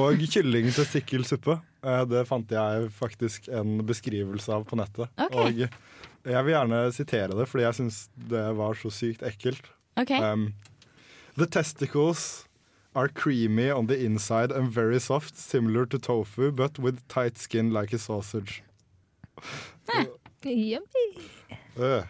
[0.00, 1.58] og kyllingtestikkelsuppe.
[1.84, 5.10] Uh, det fant jeg faktisk en beskrivelse av på nettet.
[5.20, 5.36] Okay.
[5.36, 9.68] Og jeg vil gjerne sitere det, fordi jeg syns det var så sykt ekkelt.
[10.00, 10.54] Ok, Um,
[11.36, 12.48] the testicles
[12.94, 17.70] are creamy on the inside and very soft, similar to tofu, but with tight skin
[17.70, 18.62] like a sausage.
[20.50, 21.06] Yummy.
[21.78, 22.04] Øh.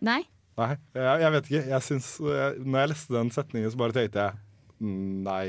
[0.00, 0.22] Nei.
[0.58, 1.62] Nei, jeg, jeg vet ikke.
[1.70, 4.34] Jeg syns, når jeg leste den setningen, så bare tenkte jeg
[5.28, 5.48] nei.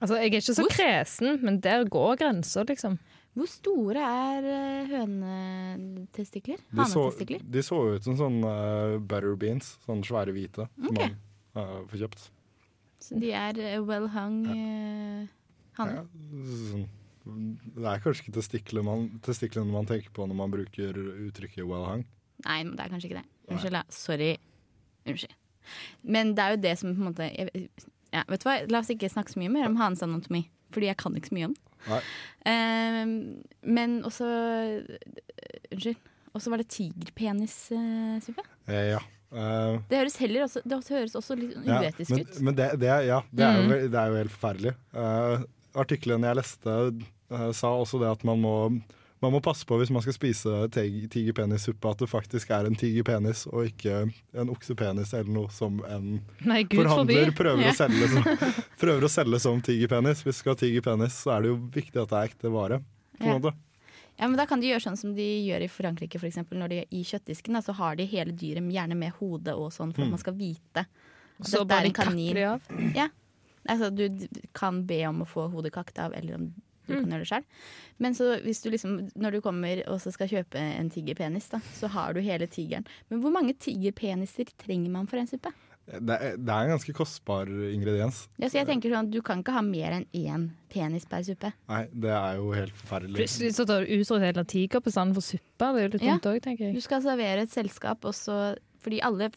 [0.00, 2.98] Altså, jeg er ikke så Hvor- kresen, men der går grensa, liksom.
[3.34, 6.60] Hvor store er eh, hønetestikler?
[6.70, 7.40] De så, Hanetestikler?
[7.50, 11.00] de så ut som sånne uh, butter beans, sånne svære hvite, som Ok.
[11.00, 11.16] man
[11.58, 12.26] uh, får kjøpt.
[13.04, 15.24] Så de er eh, well hung uh,
[15.80, 15.98] haner?
[15.98, 16.04] Ja,
[16.70, 16.86] sånn.
[17.24, 21.86] Det er kanskje ikke testiklene man, testiklene man tenker på når man bruker uttrykket well
[21.88, 22.02] hung.
[22.44, 23.28] Nei, men det er kanskje ikke det.
[23.48, 23.82] Unnskyld, ja.
[23.94, 24.32] Sorry.
[25.08, 25.36] Unnskyld.
[26.04, 27.68] Men det er jo det som på en måte jeg,
[28.12, 30.42] ja, Vet du hva, La oss ikke snakke så mye mer om hans anatomi,
[30.74, 31.62] fordi jeg kan ikke så mye om den.
[32.48, 33.04] Eh,
[33.78, 34.28] men også
[35.72, 35.96] Unnskyld.
[36.34, 38.42] Og så var det tigerpenissuppe.
[38.68, 39.00] Eh, ja.
[39.34, 42.36] Uh, Det høres heller også, det høres også litt Ja, men, ut.
[42.46, 43.90] men det, det, ja, det, er jo, Mm.
[43.90, 44.72] det er jo helt forferdelig.
[44.94, 45.42] Uh,
[45.74, 46.74] artikkelen jeg leste,
[47.52, 48.54] sa også det at man må,
[49.22, 53.46] man må passe på hvis man skal spise tigerpenissuppe, at det faktisk er en tigerpenis
[53.50, 57.72] og ikke en oksepenis eller noe som en Nei, forhandler prøver, Ja.
[57.72, 58.24] å selge som,
[58.82, 60.22] prøver å selge som tigerpenis.
[60.24, 62.82] Hvis du skal ha tigerpenis, så er det jo viktig at det er ekte vare.
[63.18, 63.38] På en Ja.
[63.38, 63.54] måte.
[64.18, 66.68] Ja, men Da kan de gjøre sånn som de gjør i Frankrike, for eksempel, når
[66.68, 70.02] de I kjøttdisken da, så har de hele dyret gjerne med hode og sånn, for
[70.04, 70.84] at man skal vite.
[70.86, 72.28] at Så dette bare er en kanin.
[72.28, 72.94] kakker de av.
[72.94, 73.08] Ja.
[73.68, 76.52] Altså, du kan be om å få hodet kakt av, eller om
[76.86, 77.44] du kan gjøre det sjøl.
[77.98, 81.60] Men så hvis du liksom, når du kommer og så skal kjøpe en tigerpenis, da,
[81.74, 82.86] så har du hele tigeren.
[83.10, 85.52] Men hvor mange tigerpeniser trenger man for en suppe?
[85.84, 88.22] Det er, det er en ganske kostbar ingrediens.
[88.40, 91.50] Ja, så jeg tenker sånn, Du kan ikke ha mer enn én penis per suppe.
[91.68, 93.18] Nei, det er jo helt forferdelig.
[93.20, 95.68] Plutselig så tar du utryddet hele tigerbestanden for suppe.
[95.74, 96.14] Det er jo litt Ja.
[96.16, 99.30] dumt òg, tenker Du skal servere et selskap, og så Fordi alle,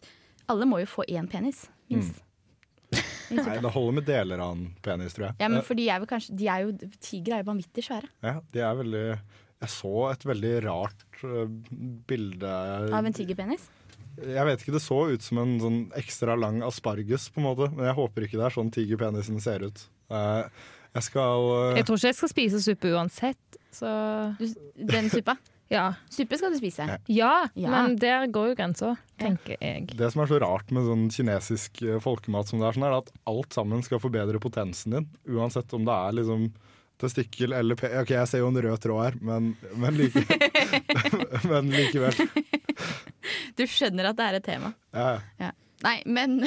[0.48, 2.16] alle må jo få én penis, minst.
[2.20, 2.27] I
[3.34, 5.38] Nei, det holder med deler av en penis, tror jeg.
[5.44, 8.12] Ja, men for de er vel kanskje de er jo, Tigre er jo vanvittig svære.
[8.24, 11.50] Ja, de er veldig Jeg så et veldig rart øh,
[12.08, 12.54] bilde
[12.94, 13.68] Av en tigerpenis.
[14.18, 17.68] Jeg vet ikke, det så ut som en sånn ekstra lang asparges, på en måte.
[17.76, 19.84] Men jeg håper ikke det er sånn tigerpenisen ser ut.
[20.10, 20.64] Eh,
[20.98, 23.92] jeg skal Jeg tror ikke jeg skal spise suppe uansett, så
[24.40, 24.48] Du,
[24.90, 25.38] den suppa.
[25.72, 25.88] Ja.
[26.10, 26.86] Suppe skal du spise.
[27.12, 27.34] Ja.
[27.54, 27.72] ja.
[27.72, 29.90] Men der går jo grensa, tenker jeg.
[30.00, 32.98] Det som er så rart med sånn kinesisk øh, folkemat som det er, sånn er
[33.02, 35.10] at alt sammen skal forbedre potensen din.
[35.28, 36.48] Uansett om det er liksom
[37.02, 37.92] testikkel eller pe...
[38.02, 40.24] OK, jeg ser jo en rød tråd her, men, men, like,
[41.52, 42.26] men likevel.
[43.58, 44.74] Du skjønner at det er et tema.
[44.96, 45.54] Ja, ja.
[45.86, 46.40] Nei, men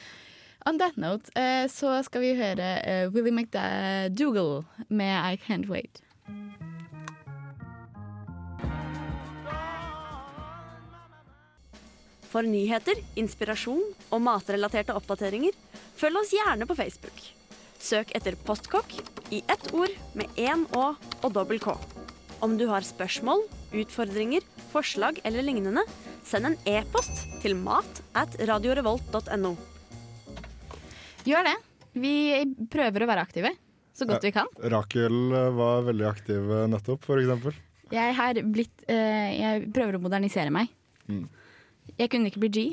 [0.68, 6.02] On that note uh, så skal vi høre uh, Willy McDougall med I Can't Wait.
[12.28, 15.54] For nyheter, inspirasjon og matrelaterte oppdateringer,
[15.96, 17.22] følg oss gjerne på Facebook.
[17.78, 18.92] Søk etter Postkokk
[19.32, 20.90] i ett ord med én Å
[21.22, 21.72] og dobbel K.
[22.44, 25.86] Om du har spørsmål, utfordringer, forslag eller lignende,
[26.26, 29.54] send en e-post til mat at radiorevolt.no.
[31.28, 31.56] Gjør det.
[31.98, 32.14] Vi
[32.70, 33.54] prøver å være aktive
[33.98, 34.46] så godt vi kan.
[34.70, 37.56] Rakel øh, var veldig aktiv nettopp, for eksempel.
[37.90, 40.70] Jeg har blitt eh, Jeg prøver å modernisere meg.
[41.08, 41.24] Mm.
[41.98, 42.64] Jeg kunne ikke bli G,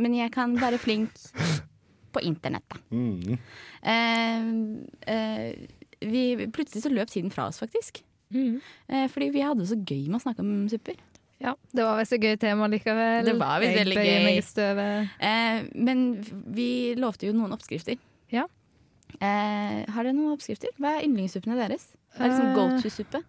[0.00, 1.10] men jeg kan være flink
[2.14, 2.80] på internett, da.
[2.94, 3.38] Mm.
[3.84, 4.44] Uh,
[5.10, 8.02] uh, vi, plutselig så løp tiden fra oss, faktisk.
[8.34, 8.60] Mm.
[8.92, 10.98] Uh, fordi vi hadde det så gøy med å snakke om supper.
[11.44, 13.26] Ja, Det var visst et gøy tema likevel.
[13.26, 14.18] Det var visst veldig gøy.
[14.24, 15.14] meg i støvet.
[15.18, 16.04] Eh, men
[16.56, 17.98] vi lovte jo noen oppskrifter.
[18.32, 18.46] Ja.
[19.18, 20.72] Eh, har dere noen oppskrifter?
[20.80, 21.90] Hva er yndlingssuppene deres?
[22.16, 23.20] Hva er liksom go to-suppe?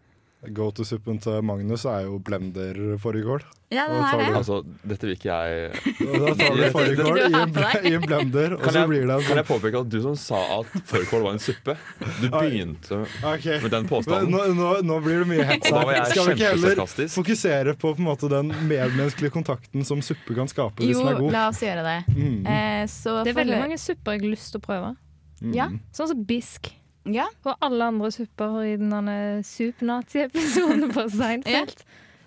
[0.54, 3.42] Go to-suppen til Magnus er jo blender-fårikål.
[3.74, 4.26] Ja, den er det.
[4.28, 8.54] du- Altså, dette vil ikke jeg Da tar du fårikål i, en- i en blender,
[8.54, 10.60] og Kan så jeg, blir det en kan sånn jeg påpeke at du som sa
[10.60, 11.76] at fårikål var en suppe,
[12.22, 13.60] du begynte okay.
[13.64, 14.30] med den påstanden.
[14.30, 16.06] Nå, nå, nå blir det mye hets her.
[16.12, 20.48] Skal vi ikke heller fokusere på, på en måte, den medmenneskelige kontakten som suppe kan
[20.48, 21.32] skape hvis Jo, den er god?
[21.32, 21.98] la oss gjøre det.
[22.16, 22.46] Mm.
[22.46, 24.96] Eh, så Det er veldig mange supper jeg har lyst til å prøve.
[25.42, 25.54] Mm.
[25.58, 25.70] Ja.
[25.92, 26.70] Sånn som bisk.
[27.06, 27.28] Ja.
[27.46, 31.86] Og alle andre supper i den derne Soup-nazi-episoden på Seinfeld.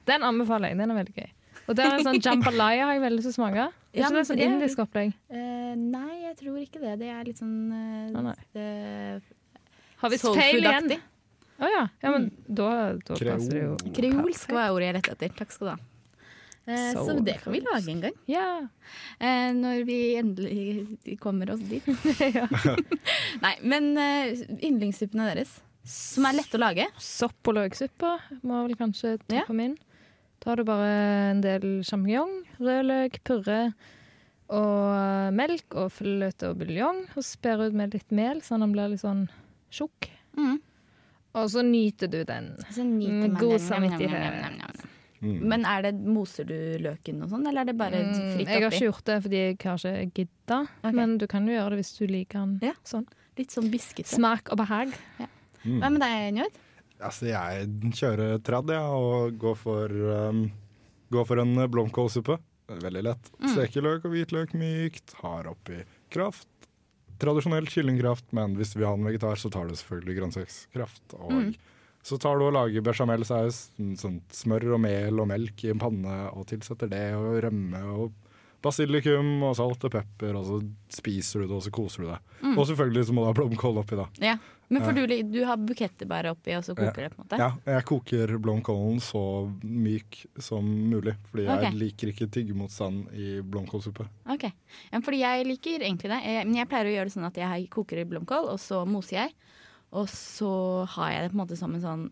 [0.08, 0.78] Den anbefaler jeg.
[0.78, 1.28] Den er veldig gøy.
[1.68, 3.66] Og der er en sånn jambalaya har jeg veldig lyst til å smake.
[3.68, 5.12] Er Ja, ikke det sånn indisk opplegg?
[5.28, 6.94] Uh, nei, jeg tror ikke det.
[7.02, 9.20] Det er litt sånn uh, eh,
[10.00, 10.96] Har vi feil igjen?
[11.58, 11.84] Å oh, ja.
[12.04, 12.70] ja, men da,
[13.02, 13.76] da passer det jo.
[13.96, 15.32] Kreolsk var ordet jeg lette etter.
[15.40, 15.78] Takk skal du ha.
[16.68, 18.16] Eh, så det kan vi lage en gang.
[18.28, 18.48] Ja.
[19.18, 21.86] Eh, når vi endelig kommer oss dit.
[23.44, 25.54] Nei, men eh, yndlingssuppene deres,
[25.88, 28.10] som er lette å lage Sopp og løksuppe
[28.44, 29.46] må vel kanskje ta Ja.
[29.48, 29.78] min.
[30.44, 30.90] har du bare
[31.32, 33.72] en del sjampinjong, rødløk, purre
[34.48, 38.88] og melk og fløte og buljong, og sper ut med litt mel, sånn den blir
[38.92, 39.26] litt sånn
[39.70, 40.08] tjukk.
[40.36, 40.58] mm.
[41.38, 42.46] Og så nyter du den.
[42.72, 44.80] Så nyter Med man god samvittighet.
[45.20, 45.38] Mm.
[45.50, 48.44] Men er det, moser du løken og sånn, eller er det bare Mm, oppi?
[48.46, 49.76] jeg har ikke gjort det fordi jeg har
[50.06, 50.92] ikke gidda, okay.
[50.92, 52.72] men du kan jo gjøre det hvis du liker den Ja.
[52.84, 53.06] sånn.
[53.36, 54.06] Litt sånn biskete.
[54.06, 54.92] Smak og behag.
[55.64, 55.80] Mm.
[55.80, 56.52] Hva med deg, Njord?
[57.00, 60.50] Altså, jeg kjører trad, ja, og går for, um,
[61.10, 62.38] går for en blomkålsuppe.
[62.68, 63.30] Veldig lett.
[63.40, 63.48] Mm.
[63.54, 65.14] Stekeløk og hvitløk mykt.
[65.22, 66.46] Har oppi kraft.
[67.18, 71.14] Tradisjonell kyllingkraft, men hvis vi har en vegetar, så tar du selvfølgelig grønnsakskraft.
[71.18, 71.54] Og Mm.
[72.08, 73.68] Så tar du og lager bechamelsaus,
[74.00, 78.16] sånn smør og mel og melk i en panne, og tilsetter det, og rømme og
[78.64, 80.60] basilikum og salt og pepper, og så
[80.98, 82.30] spiser du det, og så koser du deg.
[82.42, 82.54] Mm.
[82.56, 84.06] Og selvfølgelig så må du ha blomkål oppi, da.
[84.24, 84.38] Ja.
[84.68, 87.38] Men for du, du har bukettebær oppi, og så koker det på en måte?
[87.40, 89.22] Ja, jeg koker blomkålen så
[89.62, 94.04] myk som mulig, fordi jeg liker ikke tyggemotstand i blomkålsuppe.
[94.34, 94.44] Ok,
[94.90, 96.20] ja, fordi jeg liker egentlig det.
[96.20, 98.82] Jeg, men jeg pleier å gjøre det sånn at jeg koker i blomkål, og så
[98.88, 99.32] moser jeg.
[99.96, 100.52] Og så
[100.96, 102.08] har jeg det på en måte som en sånn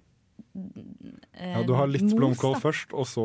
[1.37, 2.61] eh, Ja, du har litt mos, blomkål da.
[2.63, 3.25] først, og så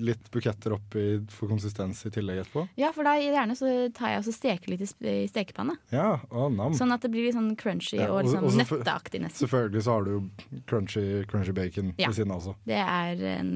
[0.00, 2.64] litt buketter oppi for konsistens i tillegg etterpå.
[2.80, 4.88] Ja, for da gjerne så tar jeg også steker litt i
[5.24, 5.76] i stekepanne.
[5.92, 6.72] Ja, å, nam.
[6.78, 9.44] Sånn at det blir litt sånn crunchy Ja, og og- liksom og så nøtteaktig nesten.
[9.44, 10.22] Selvfølgelig så har du jo
[10.66, 12.08] crunchy, crunchy bacon Ja.
[12.08, 12.56] ved siden av også.
[12.64, 13.52] Det er en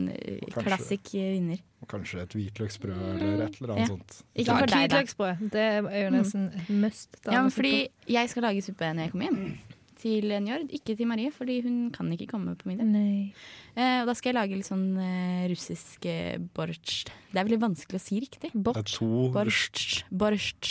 [0.53, 1.59] klassikk klassisk vinner.
[1.81, 3.87] Og kanskje et hvitløksbrød eller et eller annet Ja.
[3.87, 4.22] sånt.
[4.35, 4.97] Ikke for deg, da.
[4.99, 5.51] Hvitløksbrød.
[5.51, 6.81] Det er jo nesten mm.
[6.81, 7.09] must.
[7.24, 9.59] Ja, men fordi jeg skal lage suppe når jeg kommer hjem.
[9.99, 12.86] Til Njord, ikke til Marie, fordi hun kan ikke komme på middag.
[12.86, 13.32] Nei.
[13.74, 17.11] Eh, og da skal jeg lage litt sånn eh, russisk eh, borsjt.
[17.32, 18.53] Det er veldig vanskelig å si riktig.
[18.55, 20.05] Borsjt.
[20.14, 20.70] Borsjt.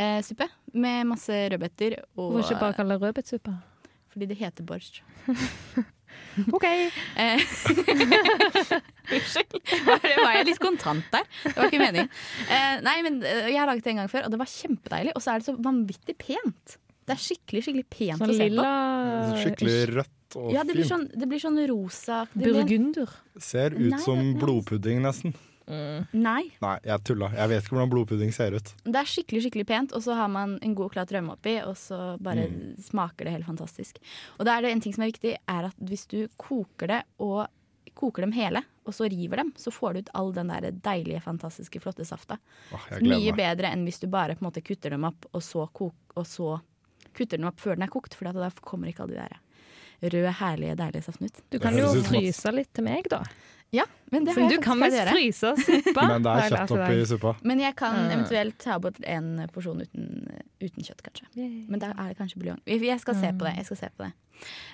[0.00, 1.98] Eh, suppe med masse rødbeter.
[2.16, 3.52] Og, Hvorfor ikke bare kalle det rødbetsuppe?
[4.14, 5.02] Fordi det heter borsjt.
[6.54, 6.64] OK.
[6.64, 7.44] Eh,
[9.14, 9.58] Unnskyld.
[9.64, 11.26] Det- var jeg litt kontant der?
[11.44, 12.08] Det var ikke meningen.
[12.48, 15.12] Eh, nei, men eh, Jeg har laget det en gang før, og det var kjempedeilig.
[15.14, 16.78] Og så er det så vanvittig pent.
[17.04, 19.40] Det er skikkelig skikkelig pent Sånn å se lilla på.
[19.44, 20.92] Skikkelig rødt og Ja, det blir fint.
[20.92, 23.10] sånn, det blir sånn rosa det blir burgunder.
[23.38, 25.34] Ser ut Nei, som blodpudding, nesten.
[26.12, 26.42] Nei.
[26.60, 27.30] Nei, jeg tulla.
[27.32, 28.72] Jeg vet ikke hvordan blodpudding ser ut.
[28.84, 31.76] Det er skikkelig skikkelig pent, og så har man en god klat rømme oppi, og
[31.80, 32.76] så bare Mm.
[32.84, 33.96] smaker det helt fantastisk.
[34.38, 37.02] Og da er det en ting som er viktig, er at hvis du koker det
[37.18, 37.46] og
[37.94, 41.22] koker dem hele, og så river dem, så får du ut all den der deilige,
[41.22, 42.38] fantastiske, flotte safta.
[42.72, 43.36] Åh, Mye meg.
[43.36, 46.24] bedre enn hvis du bare på en måte kutter dem opp, og så, kok og
[46.26, 46.60] så
[47.14, 49.40] kutter den opp før den er kokt, for da kommer ikke alle de der
[50.04, 51.38] røde, herlige, deilige saftene ut.
[51.54, 53.22] Du kan jo fryse litt til meg, da.
[53.74, 55.12] Ja, men det har har du jeg kan visst gjøre.
[55.16, 56.02] fryse suppa.
[56.12, 57.30] Men det er kjøtt i oppi suppa.
[57.42, 58.10] Men jeg kan Mm.
[58.14, 60.28] eventuelt ta bort en porsjon uten,
[60.62, 61.26] uten kjøtt, kanskje.
[61.68, 62.60] Men da er det kanskje buljong.
[62.70, 63.54] Jeg skal se på det.
[63.56, 64.12] Jeg skal se på det.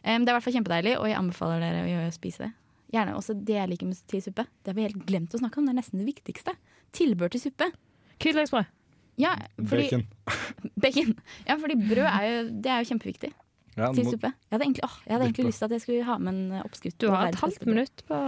[0.05, 2.51] Um, det er i hvert fall kjempedeilig, og jeg anbefaler dere å spise det.
[2.93, 4.45] Gjerne også det jeg liker med til suppe.
[4.65, 5.65] Det har vi helt glemt å snakke om.
[5.71, 6.57] Det er nesten det viktigste.
[6.93, 7.71] Tilbør til suppe.
[8.21, 8.67] Hvitløksbrød.
[9.21, 10.05] Ja, fordi, Bacon.
[10.85, 11.15] bacon.
[11.47, 13.31] Ja, fordi brød er jo, det er jo kjempeviktig
[13.77, 14.31] Ja, til må- suppe.
[14.33, 16.63] Jeg hadde egentlig, åh, jeg hadde egentlig lyst til at jeg skulle ha med en
[16.65, 16.99] oppskrift.
[17.01, 18.19] Du har et halvt minutt på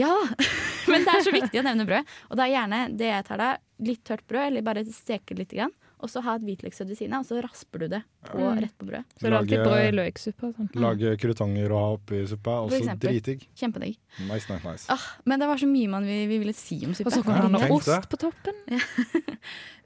[0.00, 0.10] Ja,
[0.90, 2.10] men det er så viktig å nevne brød.
[2.30, 3.50] Og da er gjerne det jeg tar da,
[3.86, 7.12] litt tørt brød, eller bare steke litt, grann, og så ha et hvitløkssødd ved siden
[7.14, 8.60] av, og så rasper du det på, Mm.
[8.64, 9.04] rett på brød.
[9.16, 10.50] Så det er alltid Lage- brød i løksuppa.
[10.56, 10.70] sånn.
[10.74, 12.54] Lage krutonger og ha oppi suppa.
[12.66, 13.46] Også dritdigg.
[13.54, 13.96] Kjempedigg.
[14.28, 14.86] Nice, nice, nice.
[14.88, 17.06] Ah, men det var så mye man vi, vi ville si om suppe.
[17.06, 18.08] Og så kan han ha Tenk ost det.
[18.08, 18.54] på toppen.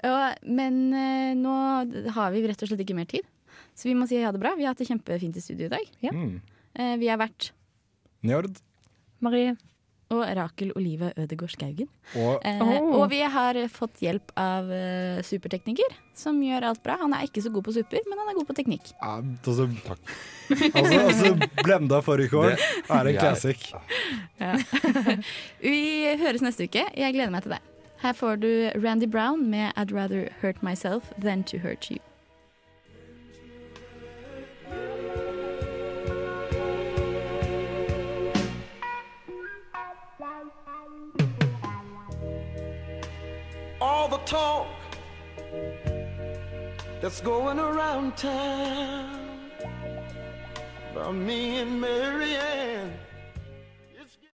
[0.05, 3.23] Ja, men eh, nå har vi rett og slett ikke mer tid.
[3.75, 4.55] Så vi må si ha det bra.
[4.55, 5.87] Vi har hatt det kjempefint i studio i dag.
[6.13, 6.41] Mm.
[6.77, 7.51] Eh, vi har vært
[8.23, 8.55] Njord.
[9.21, 9.57] Marie.
[10.13, 11.89] Og Rakel Olive Ødegård Skaugen.
[12.17, 13.01] Og Eh, Oh.
[13.03, 16.97] Og vi har fått hjelp av eh, supertekniker, som gjør alt bra.
[17.01, 18.93] Han er ikke så god på supper, men han er god på teknikk.
[19.01, 19.69] ja, altså,
[20.75, 23.73] altså, altså Blenda fårikål er en classic.
[24.41, 24.55] Ja.
[25.61, 26.85] Vi høres neste uke.
[26.97, 27.61] Jeg gleder meg til det.
[28.05, 28.51] Her får du
[28.85, 31.99] Randy Brown med I'd Rather Hurt Myself Than To Hurt You.
[44.05, 44.67] All the talk
[47.01, 49.41] that's going around town
[50.93, 52.93] about me and Marianne.